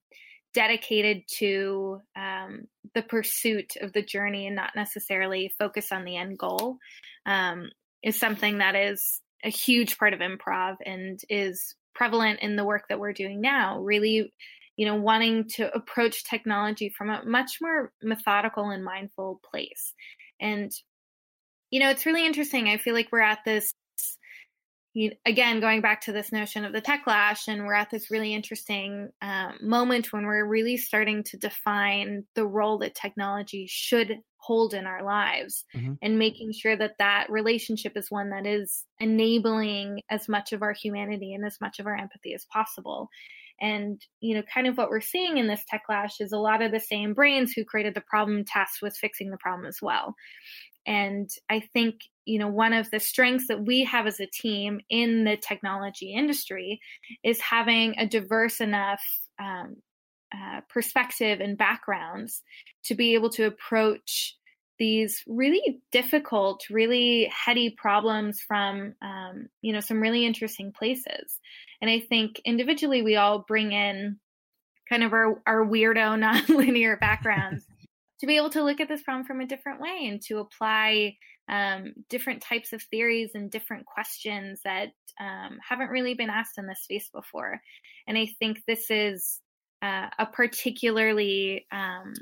dedicated 0.55 1.23
to 1.39 2.01
um, 2.15 2.65
the 2.95 3.03
pursuit 3.03 3.73
of 3.81 3.93
the 3.95 4.03
journey 4.03 4.47
and 4.47 4.55
not 4.55 4.73
necessarily 4.77 5.55
focus 5.59 5.93
on 5.93 6.05
the 6.05 6.17
end 6.17 6.39
goal 6.39 6.77
um, 7.25 7.71
is 8.03 8.19
something 8.19 8.59
that 8.59 8.75
is 8.75 9.21
a 9.45 9.49
huge 9.49 9.99
part 9.99 10.13
of 10.13 10.21
improv 10.21 10.77
and 10.85 11.21
is 11.29 11.75
prevalent 11.95 12.41
in 12.41 12.57
the 12.57 12.65
work 12.65 12.85
that 12.89 12.99
we're 12.99 13.13
doing 13.13 13.41
now. 13.41 13.81
Really 13.81 14.33
you 14.83 14.89
know, 14.89 14.97
wanting 14.97 15.45
to 15.47 15.73
approach 15.77 16.25
technology 16.25 16.89
from 16.89 17.09
a 17.09 17.25
much 17.25 17.59
more 17.61 17.93
methodical 18.03 18.71
and 18.71 18.85
mindful 18.85 19.41
place. 19.49 19.95
And, 20.41 20.73
you 21.71 21.79
know, 21.79 21.89
it's 21.89 22.05
really 22.05 22.27
interesting. 22.27 22.69
I 22.69 22.79
feel 22.79 22.93
like 22.93 23.13
we're 23.13 23.21
at 23.21 23.45
this, 23.45 23.73
you, 24.93 25.13
again, 25.25 25.61
going 25.61 25.83
back 25.83 26.01
to 26.01 26.13
this 26.13 26.33
notion 26.33 26.65
of 26.65 26.73
the 26.73 26.83
techlash, 26.83 27.47
and 27.47 27.65
we're 27.65 27.75
at 27.75 27.91
this 27.93 28.11
really 28.11 28.35
interesting 28.35 29.11
um, 29.23 29.53
moment 29.63 30.13
when 30.13 30.27
we're 30.27 30.45
really 30.45 30.77
starting 30.77 31.23
to 31.27 31.37
define 31.37 32.25
the 32.35 32.45
role 32.45 32.79
that 32.79 32.97
technology 32.97 33.69
should 33.69 34.19
hold 34.39 34.75
in 34.75 34.85
our 34.85 35.05
lives 35.05 35.65
mm-hmm. 35.77 35.93
and 36.03 36.19
making 36.19 36.53
sure 36.53 36.77
that 36.77 36.99
that 36.99 37.31
relationship 37.31 37.93
is 37.95 38.11
one 38.11 38.31
that 38.31 38.49
is 38.49 38.85
enabling 38.99 40.03
as 40.11 40.29
much 40.29 40.53
of 40.53 40.61
our 40.61 40.73
humanity 40.73 41.35
and 41.35 41.47
as 41.47 41.61
much 41.61 41.79
of 41.79 41.87
our 41.87 41.97
empathy 41.97 42.35
as 42.35 42.45
possible 42.47 43.09
and, 43.63 44.05
you 44.21 44.35
know, 44.35 44.43
kind 44.53 44.67
of 44.67 44.77
what 44.77 44.91
we're 44.91 45.01
seeing 45.01 45.39
in 45.39 45.47
this 45.47 45.63
techlash 45.73 46.21
is 46.21 46.33
a 46.33 46.39
lot 46.39 46.61
of 46.61 46.73
the 46.73 46.81
same 46.81 47.15
brains 47.15 47.53
who 47.53 47.65
created 47.65 47.95
the 47.95 48.03
problem 48.03 48.45
tasked 48.45 48.83
with 48.83 48.97
fixing 48.97 49.31
the 49.31 49.39
problem 49.39 49.67
as 49.67 49.79
well. 49.81 50.17
And 50.85 51.31
I 51.49 51.61
think, 51.73 51.95
you 52.25 52.41
know, 52.41 52.49
one 52.49 52.73
of 52.73 52.91
the 52.91 52.99
strengths 52.99 53.47
that 53.47 53.65
we 53.65 53.85
have 53.85 54.09
as 54.09 54.19
a 54.19 54.27
team 54.27 54.81
in 54.91 55.23
the 55.23 55.37
technology 55.37 56.13
industry 56.13 56.81
is 57.23 57.41
having 57.41 57.95
a 57.99 58.07
diverse 58.07 58.61
enough 58.61 59.03
um, 59.41 59.77
uh, 60.35 60.63
perspective 60.69 61.41
and 61.41 61.57
backgrounds 61.57 62.43
to 62.87 62.97
be 62.97 63.15
able 63.15 63.31
to 63.31 63.45
approach 63.45 64.37
these 64.83 65.23
really 65.29 65.81
difficult, 65.93 66.65
really 66.69 67.31
heady 67.33 67.71
problems 67.71 68.41
from, 68.41 68.97
um, 69.01 69.49
you 69.61 69.73
know, 69.73 69.79
some 69.79 70.03
really 70.03 70.27
interesting 70.27 70.73
places. 70.73 71.39
And 71.81 71.89
I 71.89 72.01
think 72.01 72.41
individually 72.45 73.01
we 73.01 73.15
all 73.15 73.45
bring 73.47 73.71
in 73.71 74.19
kind 74.89 75.05
of 75.05 75.13
our, 75.13 75.41
our 75.47 75.65
weirdo, 75.65 76.19
nonlinear 76.49 76.99
backgrounds 76.99 77.65
to 78.19 78.27
be 78.27 78.37
able 78.37 78.51
to 78.51 78.65
look 78.65 78.81
at 78.81 78.89
this 78.89 79.05
problem 79.05 79.25
from 79.25 79.41
a 79.41 79.47
different 79.47 79.81
way 79.81 80.09
and 80.09 80.21
to 80.23 80.41
apply 80.41 81.15
um, 81.49 81.95
different 82.09 82.43
types 82.43 82.73
of 82.73 82.83
theories 82.83 83.31
and 83.35 83.53
different 83.53 83.87
questions 83.87 84.63
that 84.65 84.89
um, 85.21 85.61
haven't 85.65 85.91
really 85.91 86.15
been 86.15 86.29
asked 86.29 86.59
in 86.59 86.67
this 86.67 86.83
space 86.83 87.09
before. 87.15 87.61
And 88.09 88.19
I 88.19 88.27
think 88.41 88.65
this 88.67 88.91
is 88.91 89.39
uh, 89.81 90.09
a 90.19 90.27
particularly 90.27 91.67
um, 91.71 92.15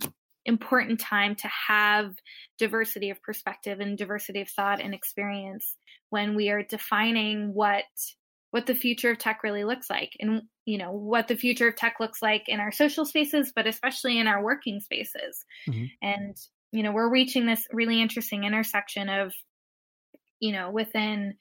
important 0.47 1.01
time 1.01 1.35
to 1.37 1.49
have 1.49 2.15
diversity 2.59 3.11
of 3.11 3.23
perspective 3.23 3.81
and 3.81 3.99
diversity 3.99 4.41
of 4.41 4.49
thought 4.49 4.81
and 4.81 4.95
experience 4.95 5.77
when 6.11 6.35
we 6.35 6.51
are 6.51 6.63
defining 6.63 7.53
what 7.55 7.85
what 8.51 8.67
the 8.67 8.75
future 8.75 9.11
of 9.11 9.19
tech 9.19 9.43
really 9.45 9.65
looks 9.65 9.89
like 9.89 10.13
and 10.19 10.43
you 10.65 10.79
know 10.79 10.93
what 10.93 11.29
the 11.29 11.37
future 11.37 11.69
of 11.69 11.77
tech 11.77 11.97
looks 12.01 12.23
like 12.23 12.49
in 12.49 12.59
our 12.59 12.73
social 12.73 13.05
spaces 13.05 13.53
but 13.55 13.67
especially 13.67 14.19
in 14.19 14.27
our 14.27 14.43
working 14.43 14.81
spaces 14.81 15.45
mm-hmm. 15.69 15.85
and 16.03 16.37
you 16.73 16.83
know 16.83 16.93
we're 16.93 17.11
reaching 17.11 17.47
this 17.47 17.67
really 17.73 18.01
interesting 18.01 18.45
intersection 18.45 19.09
of 19.09 19.33
you 20.41 20.53
know 20.53 20.71
within 20.71 21.35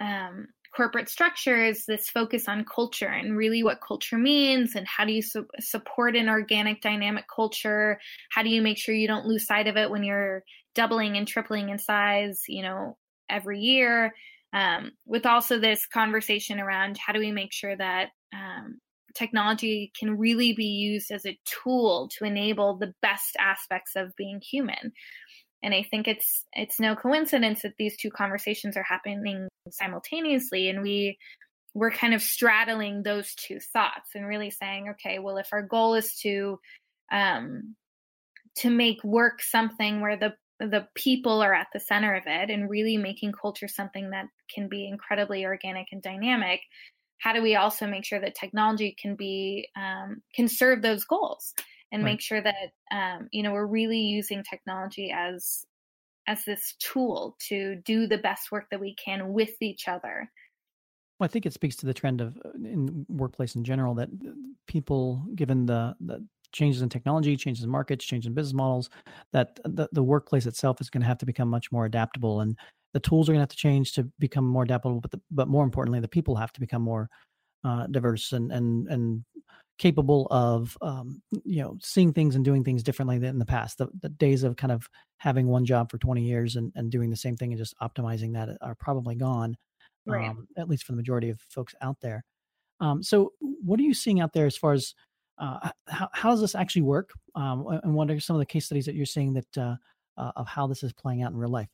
um, 0.00 0.46
corporate 0.74 1.08
structures 1.08 1.84
this 1.86 2.08
focus 2.08 2.48
on 2.48 2.64
culture 2.64 3.08
and 3.08 3.36
really 3.36 3.62
what 3.62 3.80
culture 3.80 4.18
means 4.18 4.74
and 4.74 4.86
how 4.86 5.04
do 5.04 5.12
you 5.12 5.22
su- 5.22 5.46
support 5.58 6.16
an 6.16 6.28
organic 6.28 6.80
dynamic 6.80 7.24
culture? 7.34 7.98
How 8.30 8.42
do 8.42 8.48
you 8.50 8.62
make 8.62 8.78
sure 8.78 8.94
you 8.94 9.08
don't 9.08 9.26
lose 9.26 9.46
sight 9.46 9.66
of 9.66 9.76
it 9.76 9.90
when 9.90 10.04
you're 10.04 10.44
doubling 10.74 11.16
and 11.16 11.26
tripling 11.26 11.70
in 11.70 11.78
size 11.78 12.42
you 12.48 12.62
know 12.62 12.96
every 13.28 13.60
year? 13.60 14.14
Um, 14.52 14.92
with 15.06 15.26
also 15.26 15.58
this 15.58 15.86
conversation 15.86 16.58
around 16.58 16.98
how 16.98 17.12
do 17.12 17.20
we 17.20 17.30
make 17.30 17.52
sure 17.52 17.76
that 17.76 18.08
um, 18.32 18.80
technology 19.14 19.92
can 19.98 20.18
really 20.18 20.52
be 20.52 20.64
used 20.64 21.10
as 21.10 21.26
a 21.26 21.38
tool 21.44 22.08
to 22.18 22.24
enable 22.24 22.76
the 22.76 22.92
best 23.02 23.36
aspects 23.38 23.92
of 23.96 24.14
being 24.16 24.40
human 24.40 24.92
and 25.62 25.74
i 25.74 25.82
think 25.82 26.08
it's 26.08 26.44
it's 26.52 26.80
no 26.80 26.94
coincidence 26.94 27.62
that 27.62 27.74
these 27.78 27.96
two 27.96 28.10
conversations 28.10 28.76
are 28.76 28.82
happening 28.82 29.48
simultaneously 29.70 30.68
and 30.68 30.82
we 30.82 31.16
we're 31.74 31.90
kind 31.90 32.14
of 32.14 32.22
straddling 32.22 33.02
those 33.02 33.34
two 33.34 33.58
thoughts 33.72 34.10
and 34.14 34.26
really 34.26 34.50
saying 34.50 34.88
okay 34.90 35.18
well 35.18 35.36
if 35.36 35.48
our 35.52 35.62
goal 35.62 35.94
is 35.94 36.14
to 36.16 36.58
um 37.12 37.74
to 38.56 38.70
make 38.70 39.02
work 39.04 39.42
something 39.42 40.00
where 40.00 40.16
the 40.16 40.32
the 40.58 40.86
people 40.94 41.42
are 41.42 41.54
at 41.54 41.68
the 41.72 41.80
center 41.80 42.14
of 42.14 42.24
it 42.26 42.50
and 42.50 42.68
really 42.68 42.98
making 42.98 43.32
culture 43.32 43.68
something 43.68 44.10
that 44.10 44.26
can 44.54 44.68
be 44.68 44.86
incredibly 44.86 45.44
organic 45.44 45.86
and 45.92 46.02
dynamic 46.02 46.60
how 47.18 47.32
do 47.34 47.42
we 47.42 47.54
also 47.54 47.86
make 47.86 48.04
sure 48.04 48.20
that 48.20 48.34
technology 48.34 48.96
can 49.00 49.14
be 49.14 49.68
um, 49.76 50.22
can 50.34 50.48
serve 50.48 50.82
those 50.82 51.04
goals 51.04 51.54
and 51.92 52.04
right. 52.04 52.12
make 52.12 52.20
sure 52.20 52.42
that 52.42 52.72
um, 52.92 53.28
you 53.32 53.42
know 53.42 53.52
we're 53.52 53.66
really 53.66 53.98
using 53.98 54.42
technology 54.42 55.12
as 55.14 55.64
as 56.26 56.44
this 56.44 56.74
tool 56.78 57.36
to 57.48 57.76
do 57.84 58.06
the 58.06 58.18
best 58.18 58.52
work 58.52 58.66
that 58.70 58.80
we 58.80 58.94
can 58.94 59.32
with 59.32 59.60
each 59.60 59.88
other 59.88 60.30
well, 61.20 61.26
I 61.26 61.28
think 61.28 61.44
it 61.44 61.52
speaks 61.52 61.76
to 61.76 61.86
the 61.86 61.92
trend 61.92 62.22
of 62.22 62.38
uh, 62.44 62.50
in 62.64 63.04
workplace 63.10 63.54
in 63.54 63.62
general 63.62 63.94
that 63.96 64.08
uh, 64.08 64.30
people, 64.66 65.22
given 65.34 65.66
the, 65.66 65.94
the 66.00 66.26
changes 66.52 66.80
in 66.80 66.88
technology, 66.88 67.36
changes 67.36 67.62
in 67.62 67.68
markets, 67.68 68.06
changes 68.06 68.26
in 68.26 68.32
business 68.32 68.54
models, 68.54 68.88
that 69.34 69.60
the, 69.64 69.86
the 69.92 70.02
workplace 70.02 70.46
itself 70.46 70.80
is 70.80 70.88
going 70.88 71.02
to 71.02 71.06
have 71.06 71.18
to 71.18 71.26
become 71.26 71.48
much 71.48 71.70
more 71.70 71.84
adaptable. 71.84 72.40
And 72.40 72.58
the 72.94 73.00
tools 73.00 73.28
are 73.28 73.32
going 73.32 73.40
to 73.40 73.42
have 73.42 73.50
to 73.50 73.56
change 73.56 73.92
to 73.92 74.04
become 74.18 74.46
more 74.46 74.62
adaptable, 74.62 74.98
but 74.98 75.10
the, 75.10 75.20
but 75.30 75.46
more 75.46 75.62
importantly, 75.62 76.00
the 76.00 76.08
people 76.08 76.36
have 76.36 76.54
to 76.54 76.60
become 76.60 76.80
more 76.80 77.10
uh, 77.64 77.86
diverse 77.88 78.32
and 78.32 78.50
and 78.50 78.88
and 78.88 79.22
capable 79.80 80.26
of 80.30 80.76
um, 80.82 81.22
you 81.42 81.62
know 81.62 81.74
seeing 81.80 82.12
things 82.12 82.36
and 82.36 82.44
doing 82.44 82.62
things 82.62 82.82
differently 82.82 83.18
than 83.18 83.30
in 83.30 83.38
the 83.38 83.46
past. 83.46 83.78
The, 83.78 83.88
the 84.02 84.10
days 84.10 84.44
of 84.44 84.54
kind 84.56 84.70
of 84.70 84.86
having 85.16 85.48
one 85.48 85.64
job 85.64 85.90
for 85.90 85.96
20 85.96 86.22
years 86.22 86.56
and, 86.56 86.70
and 86.76 86.90
doing 86.90 87.08
the 87.08 87.16
same 87.16 87.34
thing 87.34 87.50
and 87.50 87.58
just 87.58 87.74
optimizing 87.82 88.34
that 88.34 88.50
are 88.60 88.74
probably 88.74 89.14
gone, 89.14 89.56
right. 90.06 90.28
um, 90.28 90.46
at 90.58 90.68
least 90.68 90.84
for 90.84 90.92
the 90.92 90.96
majority 90.96 91.30
of 91.30 91.40
folks 91.48 91.74
out 91.80 91.96
there. 92.02 92.22
Um, 92.80 93.02
so, 93.02 93.32
what 93.40 93.80
are 93.80 93.82
you 93.82 93.94
seeing 93.94 94.20
out 94.20 94.34
there 94.34 94.44
as 94.44 94.56
far 94.56 94.74
as 94.74 94.94
uh, 95.38 95.70
how, 95.88 96.10
how 96.12 96.30
does 96.30 96.42
this 96.42 96.54
actually 96.54 96.82
work? 96.82 97.10
Um, 97.34 97.66
and 97.82 97.94
what 97.94 98.10
are 98.10 98.20
some 98.20 98.36
of 98.36 98.40
the 98.40 98.46
case 98.46 98.66
studies 98.66 98.84
that 98.84 98.94
you're 98.94 99.06
seeing 99.06 99.32
that 99.32 99.58
uh, 99.58 99.76
uh, 100.18 100.32
of 100.36 100.46
how 100.46 100.66
this 100.66 100.82
is 100.82 100.92
playing 100.92 101.22
out 101.22 101.32
in 101.32 101.38
real 101.38 101.50
life? 101.50 101.68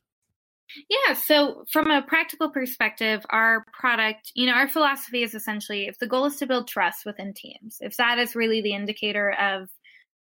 Yeah, 0.89 1.13
so 1.13 1.63
from 1.71 1.89
a 1.89 2.01
practical 2.01 2.49
perspective, 2.49 3.25
our 3.29 3.63
product, 3.73 4.31
you 4.35 4.45
know, 4.45 4.53
our 4.53 4.67
philosophy 4.67 5.23
is 5.23 5.33
essentially 5.33 5.87
if 5.87 5.97
the 5.99 6.07
goal 6.07 6.25
is 6.25 6.35
to 6.37 6.45
build 6.45 6.67
trust 6.67 7.05
within 7.05 7.33
teams, 7.33 7.77
if 7.79 7.95
that 7.97 8.19
is 8.19 8.35
really 8.35 8.61
the 8.61 8.73
indicator 8.73 9.31
of 9.31 9.69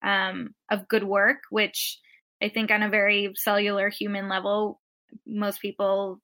um, 0.04 0.54
of 0.70 0.88
good 0.88 1.04
work, 1.04 1.40
which 1.50 2.00
I 2.42 2.50
think 2.50 2.70
on 2.72 2.84
a 2.84 2.90
very 2.90 3.32
cellular 3.36 3.90
human 3.90 4.30
level, 4.30 4.80
most 5.26 5.62
people 5.62 6.22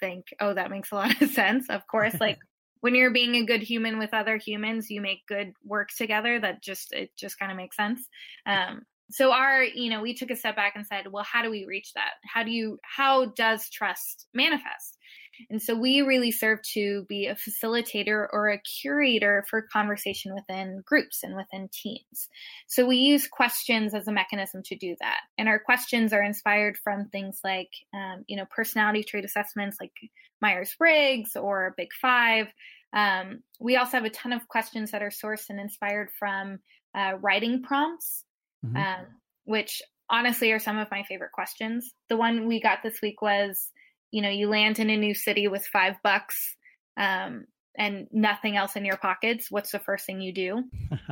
think, 0.00 0.26
oh, 0.40 0.54
that 0.54 0.70
makes 0.70 0.90
a 0.90 0.96
lot 0.96 1.22
of 1.22 1.30
sense. 1.32 1.68
Of 1.70 1.86
course, 1.86 2.14
like 2.20 2.38
when 2.80 2.94
you're 2.94 3.12
being 3.12 3.36
a 3.36 3.44
good 3.44 3.62
human 3.62 3.98
with 3.98 4.14
other 4.14 4.36
humans, 4.36 4.90
you 4.90 5.00
make 5.00 5.26
good 5.26 5.52
work 5.64 5.90
together. 5.96 6.40
That 6.40 6.62
just 6.62 6.92
it 6.92 7.10
just 7.16 7.38
kind 7.38 7.52
of 7.52 7.56
makes 7.56 7.76
sense. 7.76 8.06
Um, 8.46 8.82
so 9.10 9.32
our 9.32 9.62
you 9.62 9.90
know 9.90 10.00
we 10.00 10.14
took 10.14 10.30
a 10.30 10.36
step 10.36 10.56
back 10.56 10.74
and 10.76 10.86
said 10.86 11.10
well 11.10 11.24
how 11.24 11.42
do 11.42 11.50
we 11.50 11.64
reach 11.66 11.92
that 11.94 12.12
how 12.24 12.42
do 12.42 12.50
you 12.50 12.78
how 12.82 13.26
does 13.26 13.68
trust 13.70 14.26
manifest 14.34 14.98
and 15.48 15.62
so 15.62 15.74
we 15.74 16.02
really 16.02 16.30
serve 16.30 16.60
to 16.74 17.04
be 17.08 17.26
a 17.26 17.34
facilitator 17.34 18.26
or 18.32 18.50
a 18.50 18.58
curator 18.58 19.44
for 19.48 19.62
conversation 19.62 20.34
within 20.34 20.82
groups 20.84 21.22
and 21.22 21.36
within 21.36 21.68
teams. 21.72 22.28
So 22.66 22.86
we 22.86 22.96
use 22.96 23.26
questions 23.26 23.94
as 23.94 24.08
a 24.08 24.12
mechanism 24.12 24.62
to 24.64 24.76
do 24.76 24.96
that. 25.00 25.20
And 25.38 25.48
our 25.48 25.58
questions 25.58 26.12
are 26.12 26.22
inspired 26.22 26.76
from 26.76 27.08
things 27.08 27.40
like, 27.44 27.70
um, 27.94 28.24
you 28.26 28.36
know, 28.36 28.44
personality 28.50 29.04
trait 29.04 29.24
assessments 29.24 29.78
like 29.80 29.92
Myers 30.42 30.74
Briggs 30.76 31.36
or 31.36 31.74
Big 31.76 31.92
Five. 32.00 32.48
Um, 32.92 33.42
we 33.60 33.76
also 33.76 33.92
have 33.92 34.04
a 34.04 34.10
ton 34.10 34.32
of 34.32 34.48
questions 34.48 34.90
that 34.90 35.02
are 35.02 35.10
sourced 35.10 35.48
and 35.48 35.60
inspired 35.60 36.10
from 36.18 36.58
uh, 36.94 37.12
writing 37.20 37.62
prompts 37.62 38.24
mm-hmm. 38.64 38.76
um, 38.76 39.06
which 39.44 39.82
honestly 40.08 40.52
are 40.52 40.58
some 40.58 40.78
of 40.78 40.90
my 40.90 41.02
favorite 41.04 41.32
questions. 41.32 41.92
The 42.08 42.16
one 42.16 42.46
we 42.46 42.60
got 42.60 42.82
this 42.82 43.00
week 43.00 43.22
was, 43.22 43.70
you 44.10 44.22
know, 44.22 44.28
you 44.28 44.48
land 44.48 44.78
in 44.78 44.90
a 44.90 44.96
new 44.96 45.14
city 45.14 45.48
with 45.48 45.66
five 45.66 45.94
bucks 46.02 46.56
um, 46.98 47.46
and 47.78 48.08
nothing 48.12 48.56
else 48.56 48.76
in 48.76 48.84
your 48.84 48.96
pockets. 48.96 49.50
What's 49.50 49.70
the 49.70 49.78
first 49.78 50.04
thing 50.04 50.20
you 50.20 50.34
do? 50.34 50.64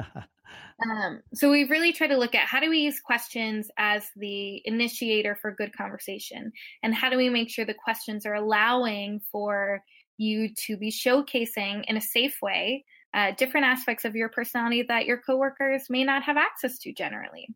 um, 0.90 1.22
so 1.32 1.50
we've 1.50 1.70
really 1.70 1.92
try 1.92 2.08
to 2.08 2.16
look 2.16 2.34
at 2.34 2.46
how 2.46 2.60
do 2.60 2.68
we 2.68 2.78
use 2.78 3.00
questions 3.00 3.70
as 3.78 4.04
the 4.16 4.60
initiator 4.64 5.38
for 5.40 5.52
good 5.52 5.76
conversation, 5.76 6.52
and 6.82 6.94
how 6.94 7.08
do 7.08 7.16
we 7.16 7.28
make 7.28 7.50
sure 7.50 7.64
the 7.64 7.74
questions 7.74 8.26
are 8.26 8.34
allowing 8.34 9.20
for 9.30 9.82
you 10.18 10.48
to 10.66 10.76
be 10.76 10.90
showcasing 10.90 11.84
in 11.86 11.96
a 11.96 12.00
safe 12.00 12.36
way 12.42 12.84
uh, 13.18 13.32
different 13.36 13.66
aspects 13.66 14.04
of 14.04 14.14
your 14.14 14.28
personality 14.28 14.84
that 14.86 15.04
your 15.04 15.18
coworkers 15.18 15.90
may 15.90 16.04
not 16.04 16.22
have 16.22 16.36
access 16.36 16.78
to 16.78 16.92
generally. 16.92 17.48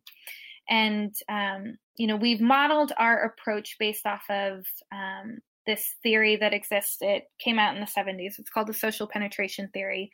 And, 0.69 1.13
um, 1.29 1.77
you 1.97 2.05
know, 2.05 2.17
we've 2.17 2.41
modeled 2.41 2.91
our 2.97 3.23
approach 3.23 3.77
based 3.79 4.05
off 4.05 4.23
of 4.29 4.65
um, 4.91 5.37
this 5.65 5.95
theory 6.03 6.35
that 6.35 6.53
exists. 6.53 6.97
It 6.99 7.23
came 7.39 7.59
out 7.59 7.75
in 7.75 7.81
the 7.81 7.87
70s. 7.87 8.39
It's 8.39 8.49
called 8.49 8.67
the 8.67 8.73
social 8.73 9.07
penetration 9.07 9.69
theory, 9.73 10.11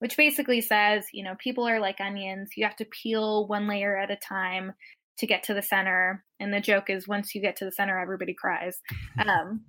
which 0.00 0.16
basically 0.16 0.60
says, 0.60 1.04
you 1.12 1.22
know, 1.22 1.36
people 1.38 1.68
are 1.68 1.78
like 1.78 2.00
onions. 2.00 2.50
You 2.56 2.64
have 2.64 2.76
to 2.76 2.84
peel 2.86 3.46
one 3.46 3.68
layer 3.68 3.96
at 3.96 4.10
a 4.10 4.16
time 4.16 4.72
to 5.18 5.26
get 5.26 5.44
to 5.44 5.54
the 5.54 5.62
center. 5.62 6.24
And 6.40 6.52
the 6.52 6.60
joke 6.60 6.90
is 6.90 7.06
once 7.06 7.32
you 7.32 7.40
get 7.40 7.54
to 7.56 7.64
the 7.64 7.72
center, 7.72 7.98
everybody 7.98 8.34
cries. 8.34 8.80
Um, 9.28 9.60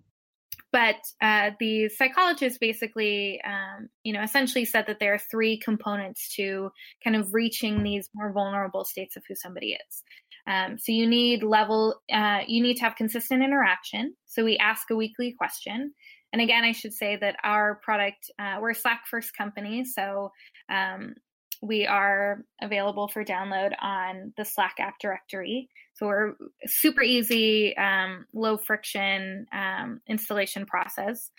but 0.72 0.96
uh, 1.22 1.51
the 1.60 1.89
psychologist 1.89 2.60
basically, 2.60 3.41
um, 3.46 3.89
you 4.03 4.13
know, 4.13 4.22
essentially 4.22 4.65
said 4.65 4.86
that 4.88 5.00
there 5.00 5.13
are 5.13 5.22
three 5.32 5.58
components 5.58 6.34
to 6.36 6.72
kind 7.03 7.15
of 7.15 7.34
reaching 7.34 7.84
these 7.84 8.10
more 8.13 8.32
vulnerable 8.32 8.84
states 8.86 9.15
of 9.18 9.24
who 9.27 9.36
somebody 9.36 9.74
is. 9.74 10.03
Um, 10.48 10.77
so 10.77 10.91
you 10.91 11.08
need 11.08 11.44
level, 11.44 12.01
uh, 12.12 12.39
you 12.48 12.63
need 12.63 12.77
to 12.77 12.84
have 12.84 12.96
consistent 12.96 13.44
interaction. 13.44 14.15
So 14.25 14.44
we 14.44 14.58
ask 14.58 14.89
a 14.89 14.96
weekly 14.96 15.34
question. 15.38 15.94
And 16.34 16.41
again, 16.41 16.63
I 16.63 16.72
should 16.72 16.94
say 16.94 17.18
that 17.18 17.36
our 17.44 17.75
product, 17.84 18.32
uh, 18.39 18.58
we're 18.62 18.72
a 18.72 18.75
Slack 18.75 19.01
first 19.10 19.36
company. 19.36 19.84
So 19.84 20.32
um, 20.70 21.15
we 21.62 21.86
are 21.86 22.44
available 22.62 23.08
for 23.08 23.24
download 23.24 23.74
on 23.82 24.34
the 24.38 24.44
Slack 24.44 24.75
app 24.80 24.96
directory. 25.00 25.70
So 25.94 26.08
we're 26.08 26.34
super 26.65 27.01
easy, 27.03 27.77
um, 27.77 28.25
low 28.34 28.58
friction 28.58 29.46
um, 29.53 30.01
installation 30.08 30.65
process. 30.65 31.30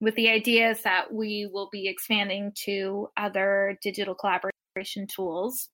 With 0.00 0.14
the 0.14 0.28
idea 0.28 0.70
is 0.70 0.82
that 0.82 1.12
we 1.12 1.48
will 1.52 1.68
be 1.72 1.88
expanding 1.88 2.52
to 2.64 3.08
other 3.16 3.78
digital 3.82 4.14
collaboration 4.14 5.06
tools, 5.06 5.68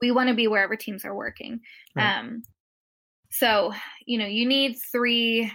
we 0.00 0.10
want 0.10 0.28
to 0.28 0.34
be 0.34 0.48
wherever 0.48 0.74
teams 0.74 1.04
are 1.04 1.14
working. 1.14 1.60
Right. 1.94 2.18
Um, 2.18 2.42
So, 3.34 3.72
you 4.04 4.18
know, 4.18 4.26
you 4.26 4.46
need 4.46 4.76
three 4.92 5.50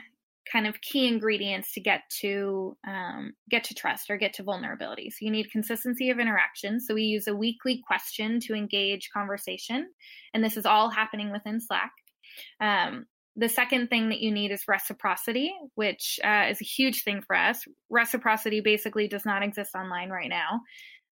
kind 0.51 0.67
of 0.67 0.79
key 0.81 1.07
ingredients 1.07 1.73
to 1.73 1.79
get 1.79 2.01
to 2.21 2.77
um, 2.87 3.33
get 3.49 3.65
to 3.65 3.73
trust 3.73 4.09
or 4.09 4.17
get 4.17 4.33
to 4.33 4.43
vulnerability. 4.43 5.09
So 5.09 5.17
you 5.21 5.31
need 5.31 5.51
consistency 5.51 6.09
of 6.09 6.19
interaction. 6.19 6.79
So 6.79 6.93
we 6.93 7.03
use 7.03 7.27
a 7.27 7.35
weekly 7.35 7.83
question 7.85 8.39
to 8.41 8.53
engage 8.53 9.09
conversation, 9.13 9.89
and 10.33 10.43
this 10.43 10.57
is 10.57 10.65
all 10.65 10.89
happening 10.89 11.31
within 11.31 11.59
Slack. 11.59 11.91
Um, 12.59 13.05
the 13.35 13.49
second 13.49 13.89
thing 13.89 14.09
that 14.09 14.19
you 14.19 14.31
need 14.31 14.51
is 14.51 14.67
reciprocity, 14.67 15.53
which 15.75 16.19
uh, 16.23 16.47
is 16.49 16.59
a 16.59 16.65
huge 16.65 17.03
thing 17.03 17.21
for 17.21 17.35
us. 17.35 17.63
Reciprocity 17.89 18.61
basically 18.61 19.07
does 19.07 19.25
not 19.25 19.43
exist 19.43 19.75
online 19.75 20.09
right 20.09 20.29
now. 20.29 20.61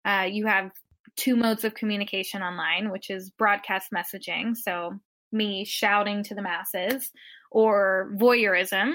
Uh, 0.05 0.25
you 0.25 0.47
have 0.47 0.71
two 1.17 1.35
modes 1.35 1.65
of 1.65 1.73
communication 1.73 2.41
online, 2.41 2.91
which 2.91 3.09
is 3.09 3.29
broadcast 3.29 3.89
messaging, 3.93 4.55
so 4.55 4.99
me 5.33 5.65
shouting 5.65 6.23
to 6.23 6.35
the 6.35 6.41
masses, 6.41 7.11
or 7.51 8.11
voyeurism. 8.15 8.93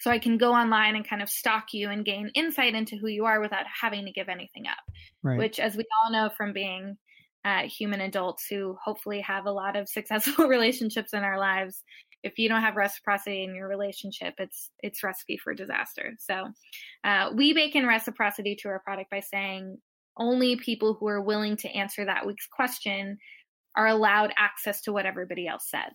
So 0.00 0.10
I 0.10 0.18
can 0.18 0.38
go 0.38 0.52
online 0.52 0.96
and 0.96 1.08
kind 1.08 1.22
of 1.22 1.28
stalk 1.28 1.72
you 1.72 1.90
and 1.90 2.04
gain 2.04 2.30
insight 2.34 2.74
into 2.74 2.96
who 2.96 3.08
you 3.08 3.24
are 3.24 3.40
without 3.40 3.64
having 3.80 4.04
to 4.06 4.12
give 4.12 4.28
anything 4.28 4.66
up. 4.66 4.78
Right. 5.22 5.38
Which, 5.38 5.58
as 5.58 5.76
we 5.76 5.84
all 6.02 6.12
know 6.12 6.30
from 6.36 6.52
being 6.52 6.96
uh, 7.44 7.62
human 7.62 8.00
adults 8.00 8.46
who 8.48 8.76
hopefully 8.82 9.20
have 9.20 9.46
a 9.46 9.52
lot 9.52 9.76
of 9.76 9.88
successful 9.88 10.46
relationships 10.46 11.12
in 11.12 11.22
our 11.22 11.38
lives, 11.38 11.82
if 12.22 12.38
you 12.38 12.48
don't 12.48 12.62
have 12.62 12.76
reciprocity 12.76 13.44
in 13.44 13.54
your 13.54 13.68
relationship, 13.68 14.34
it's 14.38 14.70
it's 14.80 15.02
recipe 15.02 15.36
for 15.36 15.54
disaster. 15.54 16.14
So 16.18 16.48
uh, 17.04 17.30
we 17.34 17.52
bake 17.52 17.76
in 17.76 17.86
reciprocity 17.86 18.56
to 18.56 18.68
our 18.68 18.80
product 18.80 19.10
by 19.10 19.20
saying 19.20 19.78
only 20.16 20.56
people 20.56 20.94
who 20.94 21.06
are 21.06 21.20
willing 21.20 21.56
to 21.58 21.68
answer 21.68 22.04
that 22.04 22.26
week's 22.26 22.48
question 22.48 23.18
are 23.76 23.86
allowed 23.86 24.32
access 24.36 24.80
to 24.82 24.92
what 24.92 25.06
everybody 25.06 25.46
else 25.46 25.70
said. 25.70 25.90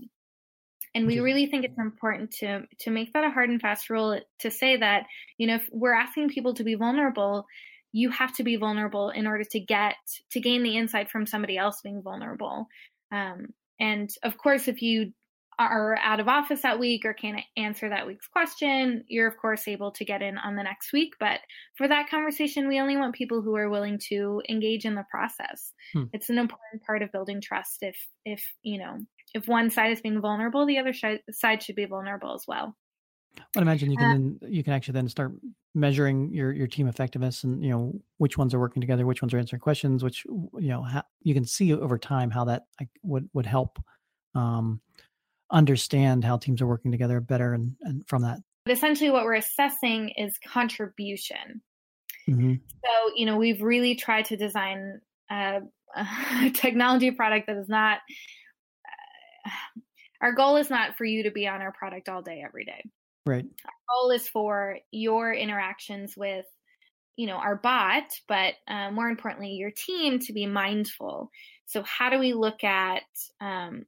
And 0.96 1.08
we 1.08 1.20
really 1.20 1.48
think 1.48 1.66
it's 1.66 1.80
important 1.80 2.32
to 2.40 2.64
to 2.82 2.92
make 2.92 3.14
that 3.14 3.24
a 3.24 3.30
hard 3.30 3.50
and 3.50 3.60
fast 3.60 3.90
rule 3.90 4.20
to 4.40 4.52
say 4.52 4.78
that, 4.78 5.06
you 5.38 5.48
know, 5.48 5.56
if 5.56 5.68
we're 5.72 5.96
asking 5.96 6.30
people 6.30 6.54
to 6.56 6.64
be 6.64 6.76
vulnerable, 6.76 7.46
you 7.92 8.10
have 8.10 8.34
to 8.36 8.44
be 8.44 8.58
vulnerable 8.58 9.10
in 9.10 9.26
order 9.28 9.44
to 9.44 9.60
get 9.60 9.96
to 10.32 10.40
gain 10.40 10.64
the 10.64 10.78
insight 10.78 11.10
from 11.10 11.26
somebody 11.26 11.58
else 11.58 11.82
being 11.82 12.02
vulnerable. 12.02 12.68
Um, 13.12 13.54
and 13.80 14.10
of 14.24 14.38
course, 14.38 14.68
if 14.68 14.82
you 14.82 15.14
are 15.60 15.98
out 16.02 16.20
of 16.20 16.28
office 16.28 16.62
that 16.62 16.80
week 16.80 17.06
or 17.06 17.14
can't 17.14 17.40
answer 17.58 17.90
that 17.90 18.08
week's 18.08 18.28
question, 18.28 19.04
you're 19.08 19.28
of 19.28 19.38
course 19.38 19.68
able 19.68 19.92
to 19.92 20.06
get 20.06 20.22
in 20.22 20.38
on 20.38 20.56
the 20.56 20.64
next 20.64 20.94
week. 20.94 21.14
But 21.20 21.40
for 21.76 21.88
that 21.88 22.10
conversation, 22.10 22.68
we 22.68 22.80
only 22.80 22.98
want 22.98 23.16
people 23.16 23.42
who 23.42 23.56
are 23.56 23.70
willing 23.70 24.00
to 24.10 24.42
engage 24.50 24.86
in 24.86 24.96
the 24.96 25.06
process. 25.10 25.72
Hmm. 25.94 26.04
It's 26.14 26.30
an 26.30 26.38
important 26.38 26.84
part 26.86 27.02
of 27.02 27.12
building 27.12 27.42
trust. 27.42 27.78
If 27.82 27.98
if 28.26 28.44
you 28.62 28.78
know 28.78 28.98
if 29.34 29.48
one 29.48 29.70
side 29.70 29.92
is 29.92 30.02
being 30.02 30.22
vulnerable, 30.22 30.66
the 30.66 30.78
other 30.78 30.94
sh- 30.94 31.24
side 31.32 31.64
should 31.64 31.76
be 31.76 31.86
vulnerable 31.86 32.34
as 32.34 32.46
well. 32.48 32.76
I 33.58 33.62
imagine 33.62 33.90
you 33.92 33.98
can 33.98 34.40
uh, 34.44 34.48
you 34.48 34.64
can 34.64 34.74
actually 34.74 34.94
then 34.94 35.10
start 35.10 35.34
measuring 35.76 36.32
your 36.34 36.52
your 36.52 36.68
team 36.68 36.88
effectiveness 36.88 37.44
and 37.44 37.64
you 37.64 37.72
know 37.72 37.94
which 38.18 38.38
ones 38.38 38.54
are 38.54 38.60
working 38.60 38.82
together, 38.82 39.06
which 39.06 39.22
ones 39.22 39.34
are 39.34 39.40
answering 39.40 39.60
questions, 39.60 40.04
which 40.04 40.26
you 40.26 40.52
know 40.54 40.84
how, 40.84 41.04
you 41.22 41.34
can 41.34 41.46
see 41.46 41.74
over 41.74 41.98
time 41.98 42.30
how 42.30 42.46
that 42.46 42.64
like, 42.80 42.90
would 43.02 43.30
would 43.34 43.46
help 43.46 43.80
um, 44.36 44.82
understand 45.52 46.24
how 46.24 46.38
teams 46.38 46.62
are 46.62 46.68
working 46.68 46.92
together 46.92 47.20
better 47.20 47.54
and, 47.54 47.76
and 47.82 48.08
from 48.08 48.22
that. 48.24 48.40
But 48.66 48.74
essentially, 48.74 49.10
what 49.10 49.26
we're 49.26 49.36
assessing 49.36 50.10
is 50.18 50.38
contribution. 50.46 51.62
Mm-hmm. 52.30 52.54
So, 52.84 53.14
you 53.16 53.26
know, 53.26 53.38
we've 53.38 53.62
really 53.62 53.96
tried 53.96 54.26
to 54.26 54.38
design 54.38 55.02
a, 55.30 55.62
a 55.96 56.50
technology 56.54 57.12
product 57.12 57.48
that 57.48 57.58
is 57.58 57.70
not. 57.70 58.00
Uh, 59.46 59.80
our 60.22 60.32
goal 60.32 60.56
is 60.56 60.70
not 60.70 60.96
for 60.96 61.04
you 61.04 61.24
to 61.24 61.32
be 61.32 61.48
on 61.48 61.62
our 61.62 61.74
product 61.74 62.08
all 62.08 62.22
day, 62.22 62.42
every 62.46 62.64
day. 62.64 62.82
Right. 63.26 63.44
Our 63.66 63.96
goal 63.96 64.12
is 64.12 64.28
for 64.28 64.78
your 64.92 65.34
interactions 65.34 66.16
with, 66.16 66.46
you 67.18 67.28
know, 67.28 67.36
our 67.36 67.58
bot, 67.58 68.06
but 68.30 68.54
uh, 68.68 68.92
more 68.92 69.10
importantly, 69.10 69.52
your 69.52 69.72
team 69.72 70.20
to 70.20 70.34
be 70.34 70.46
mindful. 70.46 71.30
So, 71.66 71.84
how 71.84 72.10
do 72.10 72.20
we 72.20 72.34
look 72.34 72.64
at 72.64 73.04
um, 73.42 73.86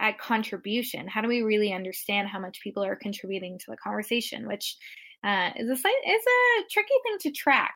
at 0.00 0.18
contribution? 0.18 1.06
How 1.08 1.20
do 1.20 1.28
we 1.28 1.42
really 1.42 1.72
understand 1.72 2.28
how 2.28 2.38
much 2.38 2.60
people 2.60 2.84
are 2.84 2.96
contributing 2.96 3.58
to 3.58 3.64
the 3.68 3.76
conversation, 3.76 4.46
which 4.46 4.76
uh, 5.24 5.50
is 5.56 5.68
a 5.68 5.72
is 5.72 5.82
a 5.82 6.64
tricky 6.70 6.94
thing 7.02 7.18
to 7.20 7.30
track. 7.30 7.74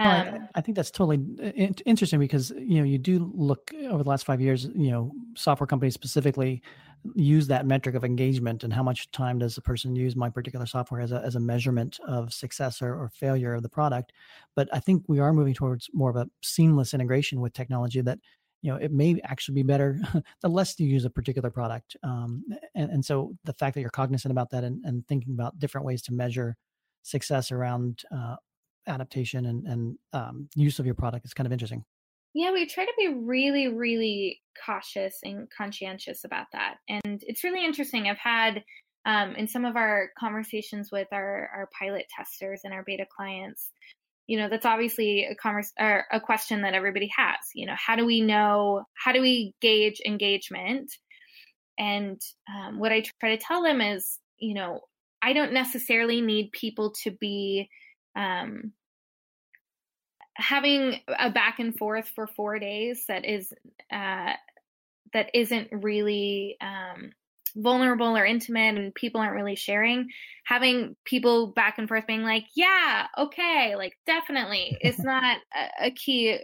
Um, 0.00 0.06
well, 0.06 0.48
I, 0.54 0.60
think 0.60 0.76
that's 0.76 0.92
totally 0.92 1.24
uh, 1.42 1.72
interesting 1.84 2.20
because 2.20 2.50
you 2.50 2.78
know 2.78 2.84
you 2.84 2.98
do 2.98 3.32
look 3.34 3.72
over 3.88 4.02
the 4.02 4.08
last 4.08 4.26
five 4.26 4.40
years. 4.40 4.64
You 4.74 4.90
know, 4.90 5.12
software 5.36 5.66
companies 5.66 5.94
specifically 5.94 6.62
use 7.14 7.46
that 7.46 7.66
metric 7.66 7.94
of 7.94 8.04
engagement 8.04 8.64
and 8.64 8.72
how 8.72 8.82
much 8.82 9.10
time 9.12 9.38
does 9.38 9.56
a 9.56 9.60
person 9.60 9.94
use 9.94 10.16
my 10.16 10.28
particular 10.28 10.66
software 10.66 11.00
as 11.00 11.12
a 11.12 11.22
as 11.24 11.36
a 11.36 11.40
measurement 11.40 11.98
of 12.06 12.32
success 12.32 12.82
or, 12.82 12.94
or 12.94 13.10
failure 13.14 13.54
of 13.54 13.62
the 13.62 13.68
product. 13.68 14.12
But 14.56 14.68
I 14.72 14.80
think 14.80 15.04
we 15.06 15.20
are 15.20 15.32
moving 15.32 15.54
towards 15.54 15.88
more 15.92 16.10
of 16.10 16.16
a 16.16 16.28
seamless 16.42 16.94
integration 16.94 17.40
with 17.40 17.52
technology 17.52 18.00
that 18.00 18.18
you 18.62 18.72
know 18.72 18.78
it 18.78 18.92
may 18.92 19.20
actually 19.24 19.54
be 19.54 19.62
better 19.62 20.00
the 20.42 20.48
less 20.48 20.78
you 20.78 20.86
use 20.86 21.04
a 21.04 21.10
particular 21.10 21.50
product 21.50 21.96
um, 22.02 22.44
and, 22.74 22.90
and 22.90 23.04
so 23.04 23.32
the 23.44 23.52
fact 23.52 23.74
that 23.74 23.80
you're 23.80 23.90
cognizant 23.90 24.32
about 24.32 24.50
that 24.50 24.64
and, 24.64 24.84
and 24.84 25.06
thinking 25.06 25.32
about 25.32 25.58
different 25.58 25.86
ways 25.86 26.02
to 26.02 26.12
measure 26.12 26.56
success 27.02 27.52
around 27.52 28.02
uh, 28.14 28.36
adaptation 28.86 29.46
and, 29.46 29.66
and 29.66 29.98
um, 30.12 30.48
use 30.54 30.78
of 30.78 30.86
your 30.86 30.94
product 30.94 31.24
is 31.24 31.34
kind 31.34 31.46
of 31.46 31.52
interesting. 31.52 31.84
Yeah 32.34 32.52
we 32.52 32.66
try 32.66 32.84
to 32.84 32.92
be 32.98 33.08
really 33.08 33.68
really 33.68 34.40
cautious 34.64 35.18
and 35.22 35.48
conscientious 35.56 36.24
about 36.24 36.46
that 36.52 36.76
and 36.88 37.22
it's 37.26 37.44
really 37.44 37.64
interesting 37.64 38.08
i've 38.08 38.18
had 38.18 38.62
um, 39.06 39.34
in 39.36 39.48
some 39.48 39.64
of 39.64 39.76
our 39.76 40.10
conversations 40.18 40.90
with 40.92 41.08
our, 41.12 41.50
our 41.54 41.68
pilot 41.78 42.06
testers 42.14 42.60
and 42.64 42.74
our 42.74 42.82
beta 42.84 43.06
clients 43.16 43.70
you 44.28 44.38
know 44.38 44.48
that's 44.48 44.66
obviously 44.66 45.24
a 45.24 45.34
converse 45.34 45.72
or 45.80 46.04
a 46.12 46.20
question 46.20 46.60
that 46.62 46.74
everybody 46.74 47.10
has 47.16 47.38
you 47.54 47.66
know 47.66 47.74
how 47.76 47.96
do 47.96 48.06
we 48.06 48.20
know 48.20 48.84
how 48.94 49.10
do 49.10 49.20
we 49.20 49.54
gauge 49.60 50.00
engagement? 50.06 50.92
And 51.80 52.20
um, 52.52 52.78
what 52.78 52.92
i 52.92 53.02
try 53.20 53.36
to 53.36 53.42
tell 53.42 53.62
them 53.62 53.80
is 53.80 54.18
you 54.38 54.54
know 54.54 54.80
i 55.22 55.32
don't 55.32 55.52
necessarily 55.52 56.20
need 56.20 56.52
people 56.52 56.92
to 57.02 57.10
be 57.12 57.68
um, 58.16 58.72
having 60.34 61.00
a 61.18 61.30
back 61.30 61.58
and 61.58 61.76
forth 61.76 62.08
for 62.14 62.26
four 62.26 62.58
days 62.58 63.04
that 63.08 63.24
is 63.24 63.52
uh, 63.92 64.32
that 65.12 65.30
isn't 65.34 65.68
really 65.72 66.56
um, 66.60 67.12
vulnerable 67.58 68.16
or 68.16 68.24
intimate 68.24 68.76
and 68.76 68.94
people 68.94 69.20
aren't 69.20 69.34
really 69.34 69.56
sharing 69.56 70.08
having 70.44 70.96
people 71.04 71.48
back 71.48 71.76
and 71.78 71.88
forth 71.88 72.06
being 72.06 72.22
like 72.22 72.44
yeah 72.54 73.06
okay 73.18 73.74
like 73.76 73.92
definitely. 74.06 74.76
It's 74.80 74.98
not 75.04 75.38
a, 75.54 75.86
a, 75.86 75.90
key 75.90 76.34
uh, 76.34 76.38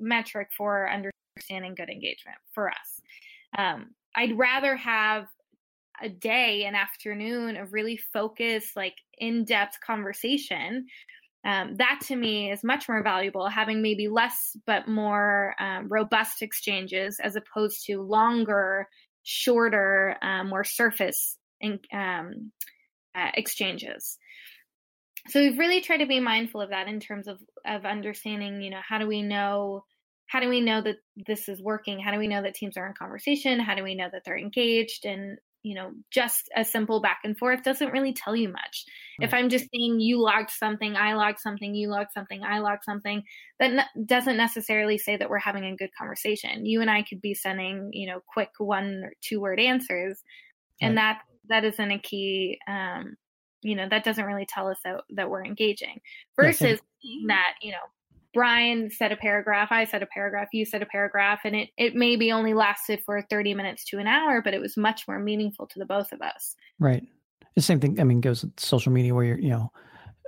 metric 0.00 0.48
for 0.56 0.90
understanding 0.90 1.74
good 1.74 1.90
engagement 1.90 2.38
for 2.52 2.70
us. 2.70 3.00
Um, 3.58 3.90
i'd 4.16 4.38
rather 4.38 4.76
have 4.76 5.26
a 6.02 6.08
day 6.08 6.64
an 6.64 6.74
afternoon 6.74 7.56
of 7.56 7.72
really 7.72 7.96
focused 7.96 8.76
like 8.76 8.94
in-depth 9.18 9.78
conversation. 9.84 10.86
Um, 11.44 11.76
that 11.76 12.00
to 12.06 12.16
me 12.16 12.50
is 12.50 12.64
much 12.64 12.88
more 12.88 13.02
valuable 13.02 13.48
having 13.48 13.82
maybe 13.82 14.08
less 14.08 14.56
but 14.66 14.88
more 14.88 15.54
um, 15.58 15.88
robust 15.88 16.40
exchanges 16.40 17.20
as 17.22 17.36
opposed 17.36 17.84
to 17.86 18.00
longer 18.00 18.88
shorter, 19.24 20.16
um, 20.22 20.48
more 20.48 20.64
surface 20.64 21.38
in, 21.60 21.80
um, 21.92 22.52
uh, 23.14 23.30
exchanges. 23.34 24.18
So 25.28 25.40
we've 25.40 25.58
really 25.58 25.80
tried 25.80 25.98
to 25.98 26.06
be 26.06 26.20
mindful 26.20 26.60
of 26.60 26.70
that 26.70 26.86
in 26.88 27.00
terms 27.00 27.28
of 27.28 27.40
of 27.64 27.86
understanding, 27.86 28.60
you 28.60 28.70
know, 28.70 28.80
how 28.86 28.98
do 28.98 29.06
we 29.06 29.22
know 29.22 29.84
how 30.26 30.40
do 30.40 30.48
we 30.48 30.60
know 30.60 30.82
that 30.82 30.96
this 31.26 31.48
is 31.48 31.62
working? 31.62 32.00
How 32.00 32.10
do 32.10 32.18
we 32.18 32.28
know 32.28 32.42
that 32.42 32.54
teams 32.54 32.76
are 32.76 32.86
in 32.86 32.94
conversation? 32.94 33.60
How 33.60 33.74
do 33.74 33.82
we 33.82 33.94
know 33.94 34.08
that 34.12 34.22
they're 34.24 34.38
engaged? 34.38 35.04
And 35.04 35.38
you 35.64 35.74
know, 35.74 35.92
just 36.10 36.50
a 36.54 36.62
simple 36.62 37.00
back 37.00 37.20
and 37.24 37.36
forth 37.38 37.62
doesn't 37.62 37.90
really 37.90 38.12
tell 38.12 38.36
you 38.36 38.50
much. 38.50 38.84
Right. 39.18 39.26
If 39.26 39.32
I'm 39.32 39.48
just 39.48 39.64
saying 39.74 39.98
you 39.98 40.20
logged 40.20 40.50
something, 40.50 40.94
I 40.94 41.14
logged 41.14 41.40
something, 41.40 41.74
you 41.74 41.88
logged 41.88 42.12
something, 42.12 42.42
I 42.44 42.58
logged 42.58 42.84
something, 42.84 43.22
that 43.58 43.88
doesn't 44.04 44.36
necessarily 44.36 44.98
say 44.98 45.16
that 45.16 45.30
we're 45.30 45.38
having 45.38 45.64
a 45.64 45.74
good 45.74 45.88
conversation. 45.98 46.66
You 46.66 46.82
and 46.82 46.90
I 46.90 47.02
could 47.02 47.22
be 47.22 47.32
sending, 47.32 47.88
you 47.94 48.06
know, 48.06 48.20
quick 48.26 48.50
one 48.58 49.04
or 49.04 49.12
two 49.22 49.40
word 49.40 49.58
answers, 49.58 50.22
right. 50.82 50.88
and 50.88 50.98
that 50.98 51.22
that 51.48 51.64
isn't 51.64 51.90
a 51.90 51.98
key. 51.98 52.58
Um, 52.68 53.16
you 53.62 53.74
know, 53.74 53.88
that 53.88 54.04
doesn't 54.04 54.26
really 54.26 54.46
tell 54.46 54.68
us 54.68 54.78
that 54.84 55.00
that 55.14 55.30
we're 55.30 55.46
engaging. 55.46 56.00
Versus 56.36 56.78
that, 57.26 57.54
you 57.62 57.72
know, 57.72 57.78
Brian 58.34 58.90
said 58.90 59.12
a 59.12 59.16
paragraph, 59.16 59.68
I 59.70 59.84
said 59.84 60.02
a 60.02 60.06
paragraph, 60.06 60.48
you 60.52 60.64
said 60.64 60.82
a 60.82 60.86
paragraph, 60.86 61.40
and 61.44 61.54
it, 61.54 61.70
it 61.78 61.94
maybe 61.94 62.32
only 62.32 62.54
lasted 62.54 63.02
for 63.04 63.22
30 63.22 63.54
minutes 63.54 63.84
to 63.86 63.98
an 63.98 64.06
hour, 64.06 64.42
but 64.42 64.54
it 64.54 64.60
was 64.60 64.76
much 64.76 65.06
more 65.08 65.18
meaningful 65.18 65.66
to 65.68 65.78
the 65.78 65.86
both 65.86 66.12
of 66.12 66.20
us. 66.20 66.56
Right. 66.78 67.04
The 67.54 67.62
same 67.62 67.80
thing, 67.80 68.00
I 68.00 68.04
mean, 68.04 68.20
goes 68.20 68.42
with 68.42 68.58
social 68.58 68.92
media 68.92 69.14
where 69.14 69.24
you're, 69.24 69.38
you 69.38 69.50
know, 69.50 69.70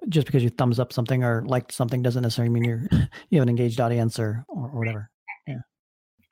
just 0.09 0.27
because 0.27 0.45
you 0.45 0.51
thumbs 0.51 0.79
up 0.79 0.92
something 0.92 1.25
or 1.25 1.45
liked 1.47 1.73
something 1.73 2.03
doesn't 2.03 2.23
necessarily 2.23 2.53
mean 2.53 2.64
you're 2.64 2.87
you 3.31 3.38
have 3.38 3.42
an 3.42 3.49
engaged 3.49 3.81
audience 3.81 4.19
or, 4.19 4.45
or, 4.49 4.71
or 4.71 4.79
whatever. 4.79 5.11
Yeah. 5.47 5.59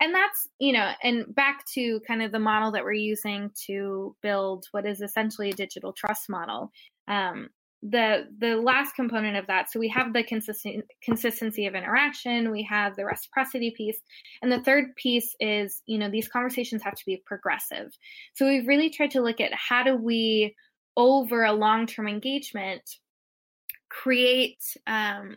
And 0.00 0.14
that's 0.14 0.34
that's 0.34 0.48
you 0.58 0.72
know 0.72 0.92
and 1.02 1.34
back 1.34 1.64
to 1.74 2.00
kind 2.06 2.22
of 2.22 2.32
the 2.32 2.38
model 2.38 2.70
that 2.72 2.84
we're 2.84 2.92
using 2.92 3.50
to 3.66 4.14
build 4.22 4.66
what 4.72 4.86
is 4.86 5.00
essentially 5.00 5.50
a 5.50 5.54
digital 5.54 5.92
trust 5.92 6.28
model 6.28 6.70
um, 7.08 7.48
the 7.88 8.26
the 8.38 8.56
last 8.56 8.94
component 8.94 9.36
of 9.36 9.46
that. 9.46 9.70
So 9.70 9.78
we 9.78 9.88
have 9.88 10.12
the 10.12 10.24
consistent 10.24 10.86
consistency 11.02 11.66
of 11.66 11.74
interaction 11.74 12.50
we 12.50 12.62
have 12.62 12.96
the 12.96 13.04
reciprocity 13.04 13.72
piece 13.76 13.98
and 14.40 14.50
the 14.50 14.62
third 14.62 14.96
piece 14.96 15.36
is 15.38 15.82
you 15.86 15.98
know 15.98 16.10
these 16.10 16.28
conversations 16.28 16.82
have 16.82 16.94
to 16.94 17.04
be 17.04 17.22
progressive. 17.26 17.92
So 18.32 18.46
we've 18.46 18.66
really 18.66 18.90
tried 18.90 19.10
to 19.12 19.20
look 19.20 19.40
at 19.40 19.52
how 19.52 19.82
do 19.82 19.96
we 19.96 20.54
over 20.96 21.44
a 21.44 21.52
long-term 21.52 22.08
engagement 22.08 22.82
create 23.90 24.62
um, 24.86 25.36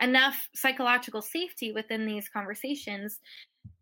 enough 0.00 0.48
psychological 0.54 1.22
safety 1.22 1.72
within 1.72 2.06
these 2.06 2.28
conversations 2.28 3.18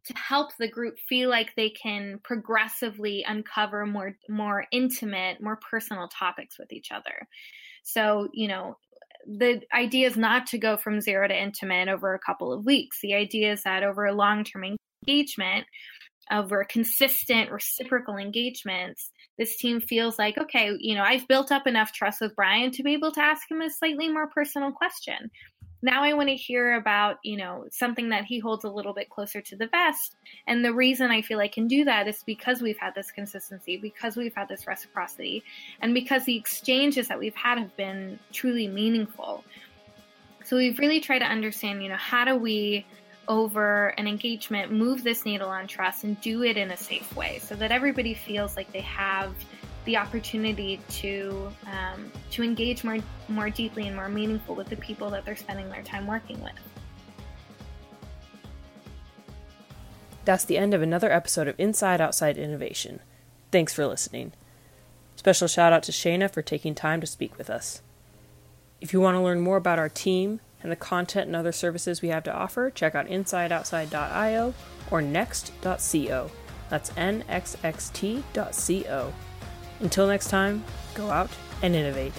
to 0.05 0.15
help 0.17 0.57
the 0.59 0.69
group 0.69 0.99
feel 1.09 1.29
like 1.29 1.55
they 1.55 1.71
can 1.71 2.19
progressively 2.25 3.25
uncover 3.29 3.85
more 3.85 4.17
more 4.31 4.65
intimate 4.73 5.43
more 5.43 5.61
personal 5.71 6.09
topics 6.09 6.59
with 6.59 6.73
each 6.73 6.91
other 6.91 7.29
so, 7.89 8.29
you 8.35 8.49
know, 8.49 8.77
the 9.27 9.63
idea 9.75 10.07
is 10.07 10.17
not 10.17 10.47
to 10.49 10.59
go 10.59 10.77
from 10.77 11.01
zero 11.01 11.27
to 11.27 11.43
intimate 11.43 11.89
over 11.89 12.15
a 12.15 12.19
couple 12.19 12.53
of 12.53 12.67
weeks. 12.67 12.99
The 13.03 13.15
idea 13.15 13.53
is 13.53 13.63
that 13.63 13.83
over 13.83 14.05
a 14.05 14.15
long 14.15 14.45
term 14.45 14.65
engagement, 15.07 15.67
over 16.31 16.65
consistent 16.65 17.51
reciprocal 17.51 18.17
engagements, 18.17 19.11
this 19.39 19.57
team 19.57 19.81
feels 19.81 20.19
like, 20.19 20.37
okay, 20.37 20.73
you 20.79 20.95
know, 20.95 21.03
I've 21.03 21.27
built 21.29 21.51
up 21.51 21.67
enough 21.67 21.93
trust 21.93 22.21
with 22.21 22.37
Brian 22.37 22.71
to 22.73 22.83
be 22.83 22.93
able 22.93 23.13
to 23.13 23.23
ask 23.23 23.51
him 23.51 23.63
a 23.63 23.71
slightly 23.71 24.09
more 24.09 24.29
personal 24.29 24.73
question 24.73 25.31
now 25.81 26.03
I 26.03 26.13
want 26.15 26.29
to 26.29 26.35
hear 26.35 26.75
about, 26.75 27.19
you 27.23 27.37
know, 27.37 27.67
something 27.71 28.09
that 28.09 28.25
he 28.25 28.39
holds 28.39 28.65
a 28.65 28.71
little 28.71 28.93
bit 28.93 29.11
closer 29.11 29.41
to 29.41 29.57
the 29.57 29.69
vest. 29.69 30.17
And 30.47 30.65
the 30.65 30.75
reason 30.75 31.11
I 31.11 31.23
feel 31.23 31.39
I 31.39 31.49
can 31.49 31.69
do 31.69 31.85
that 31.85 32.09
is 32.09 32.23
because 32.25 32.61
we've 32.61 32.79
had 32.79 32.95
this 32.95 33.11
consistency, 33.11 33.77
because 33.77 34.17
we've 34.17 34.35
had 34.35 34.49
this 34.49 34.67
reciprocity, 34.67 35.45
and 35.81 35.95
because 35.95 36.25
the 36.25 36.37
exchanges 36.37 37.09
that 37.09 37.19
we've 37.19 37.35
had 37.35 37.59
have 37.59 37.77
been 37.77 38.19
truly 38.33 38.67
meaningful. 38.67 39.45
So 40.45 40.57
we've 40.57 40.79
really 40.79 41.01
tried 41.01 41.21
to 41.21 41.27
understand, 41.27 41.83
you 41.83 41.89
know, 41.89 41.97
how 41.97 42.25
do 42.25 42.37
we 42.37 42.87
over 43.29 43.89
an 43.99 44.09
engagement 44.09 44.73
move 44.73 45.05
this 45.05 45.27
needle 45.27 45.51
on 45.51 45.67
trust 45.67 46.03
and 46.03 46.19
do 46.23 46.43
it 46.43 46.57
in 46.57 46.71
a 46.71 46.77
safe 46.77 47.15
way 47.15 47.39
so 47.41 47.55
that 47.55 47.71
everybody 47.71 48.15
feels 48.15 48.57
like 48.57 48.73
they 48.73 48.81
have 48.81 49.35
the 49.89 49.97
opportunity 49.97 50.79
to 50.91 51.51
um, 51.67 52.13
to 52.31 52.43
engage 52.43 52.85
more 52.85 52.99
more 53.29 53.49
deeply 53.49 53.87
and 53.87 53.97
more 53.97 54.11
meaningful 54.11 54.55
with 54.55 54.69
the 54.69 54.77
people 54.77 55.09
that 55.09 55.25
they're 55.25 55.35
spending 55.35 55.71
their 55.71 55.83
time 55.83 56.07
working 56.07 56.39
with. 56.43 56.53
That's 60.27 60.45
the 60.45 60.59
end 60.59 60.75
of 60.75 60.83
another 60.83 61.11
episode 61.11 61.49
of 61.49 61.59
Inside 61.59 62.03
Outside 62.03 62.37
Innovation. 62.37 63.01
Thanks 63.51 63.73
for 63.73 63.87
listening. 63.87 64.33
Special 65.17 65.49
shout 65.49 65.73
out 65.73 65.85
to 65.85 65.93
Shayna 65.93 66.31
for 66.31 66.43
taking 66.43 66.75
time 66.75 67.01
to 67.01 67.07
speak 67.07 67.39
with 67.39 67.49
us. 67.49 67.81
If 68.83 68.93
you 68.93 69.01
want 69.01 69.15
to 69.15 69.23
learn 69.23 69.41
more 69.41 69.57
about 69.57 69.79
our 69.79 69.89
team 69.89 70.41
and 70.63 70.71
the 70.71 70.77
content 70.77 71.29
and 71.29 71.35
other 71.35 71.51
services 71.51 72.03
we 72.03 72.09
have 72.09 72.25
to 72.25 72.35
offer, 72.35 72.69
check 72.69 72.95
out 72.95 73.07
insideoutside.io 73.07 74.53
or 74.91 75.01
next.co. 75.01 76.31
That's 76.69 76.91
nxxt.co. 76.91 78.23
Until 79.81 80.07
next 80.07 80.29
time, 80.29 80.65
go 80.95 81.11
out 81.11 81.31
and 81.63 81.75
innovate. 81.75 82.13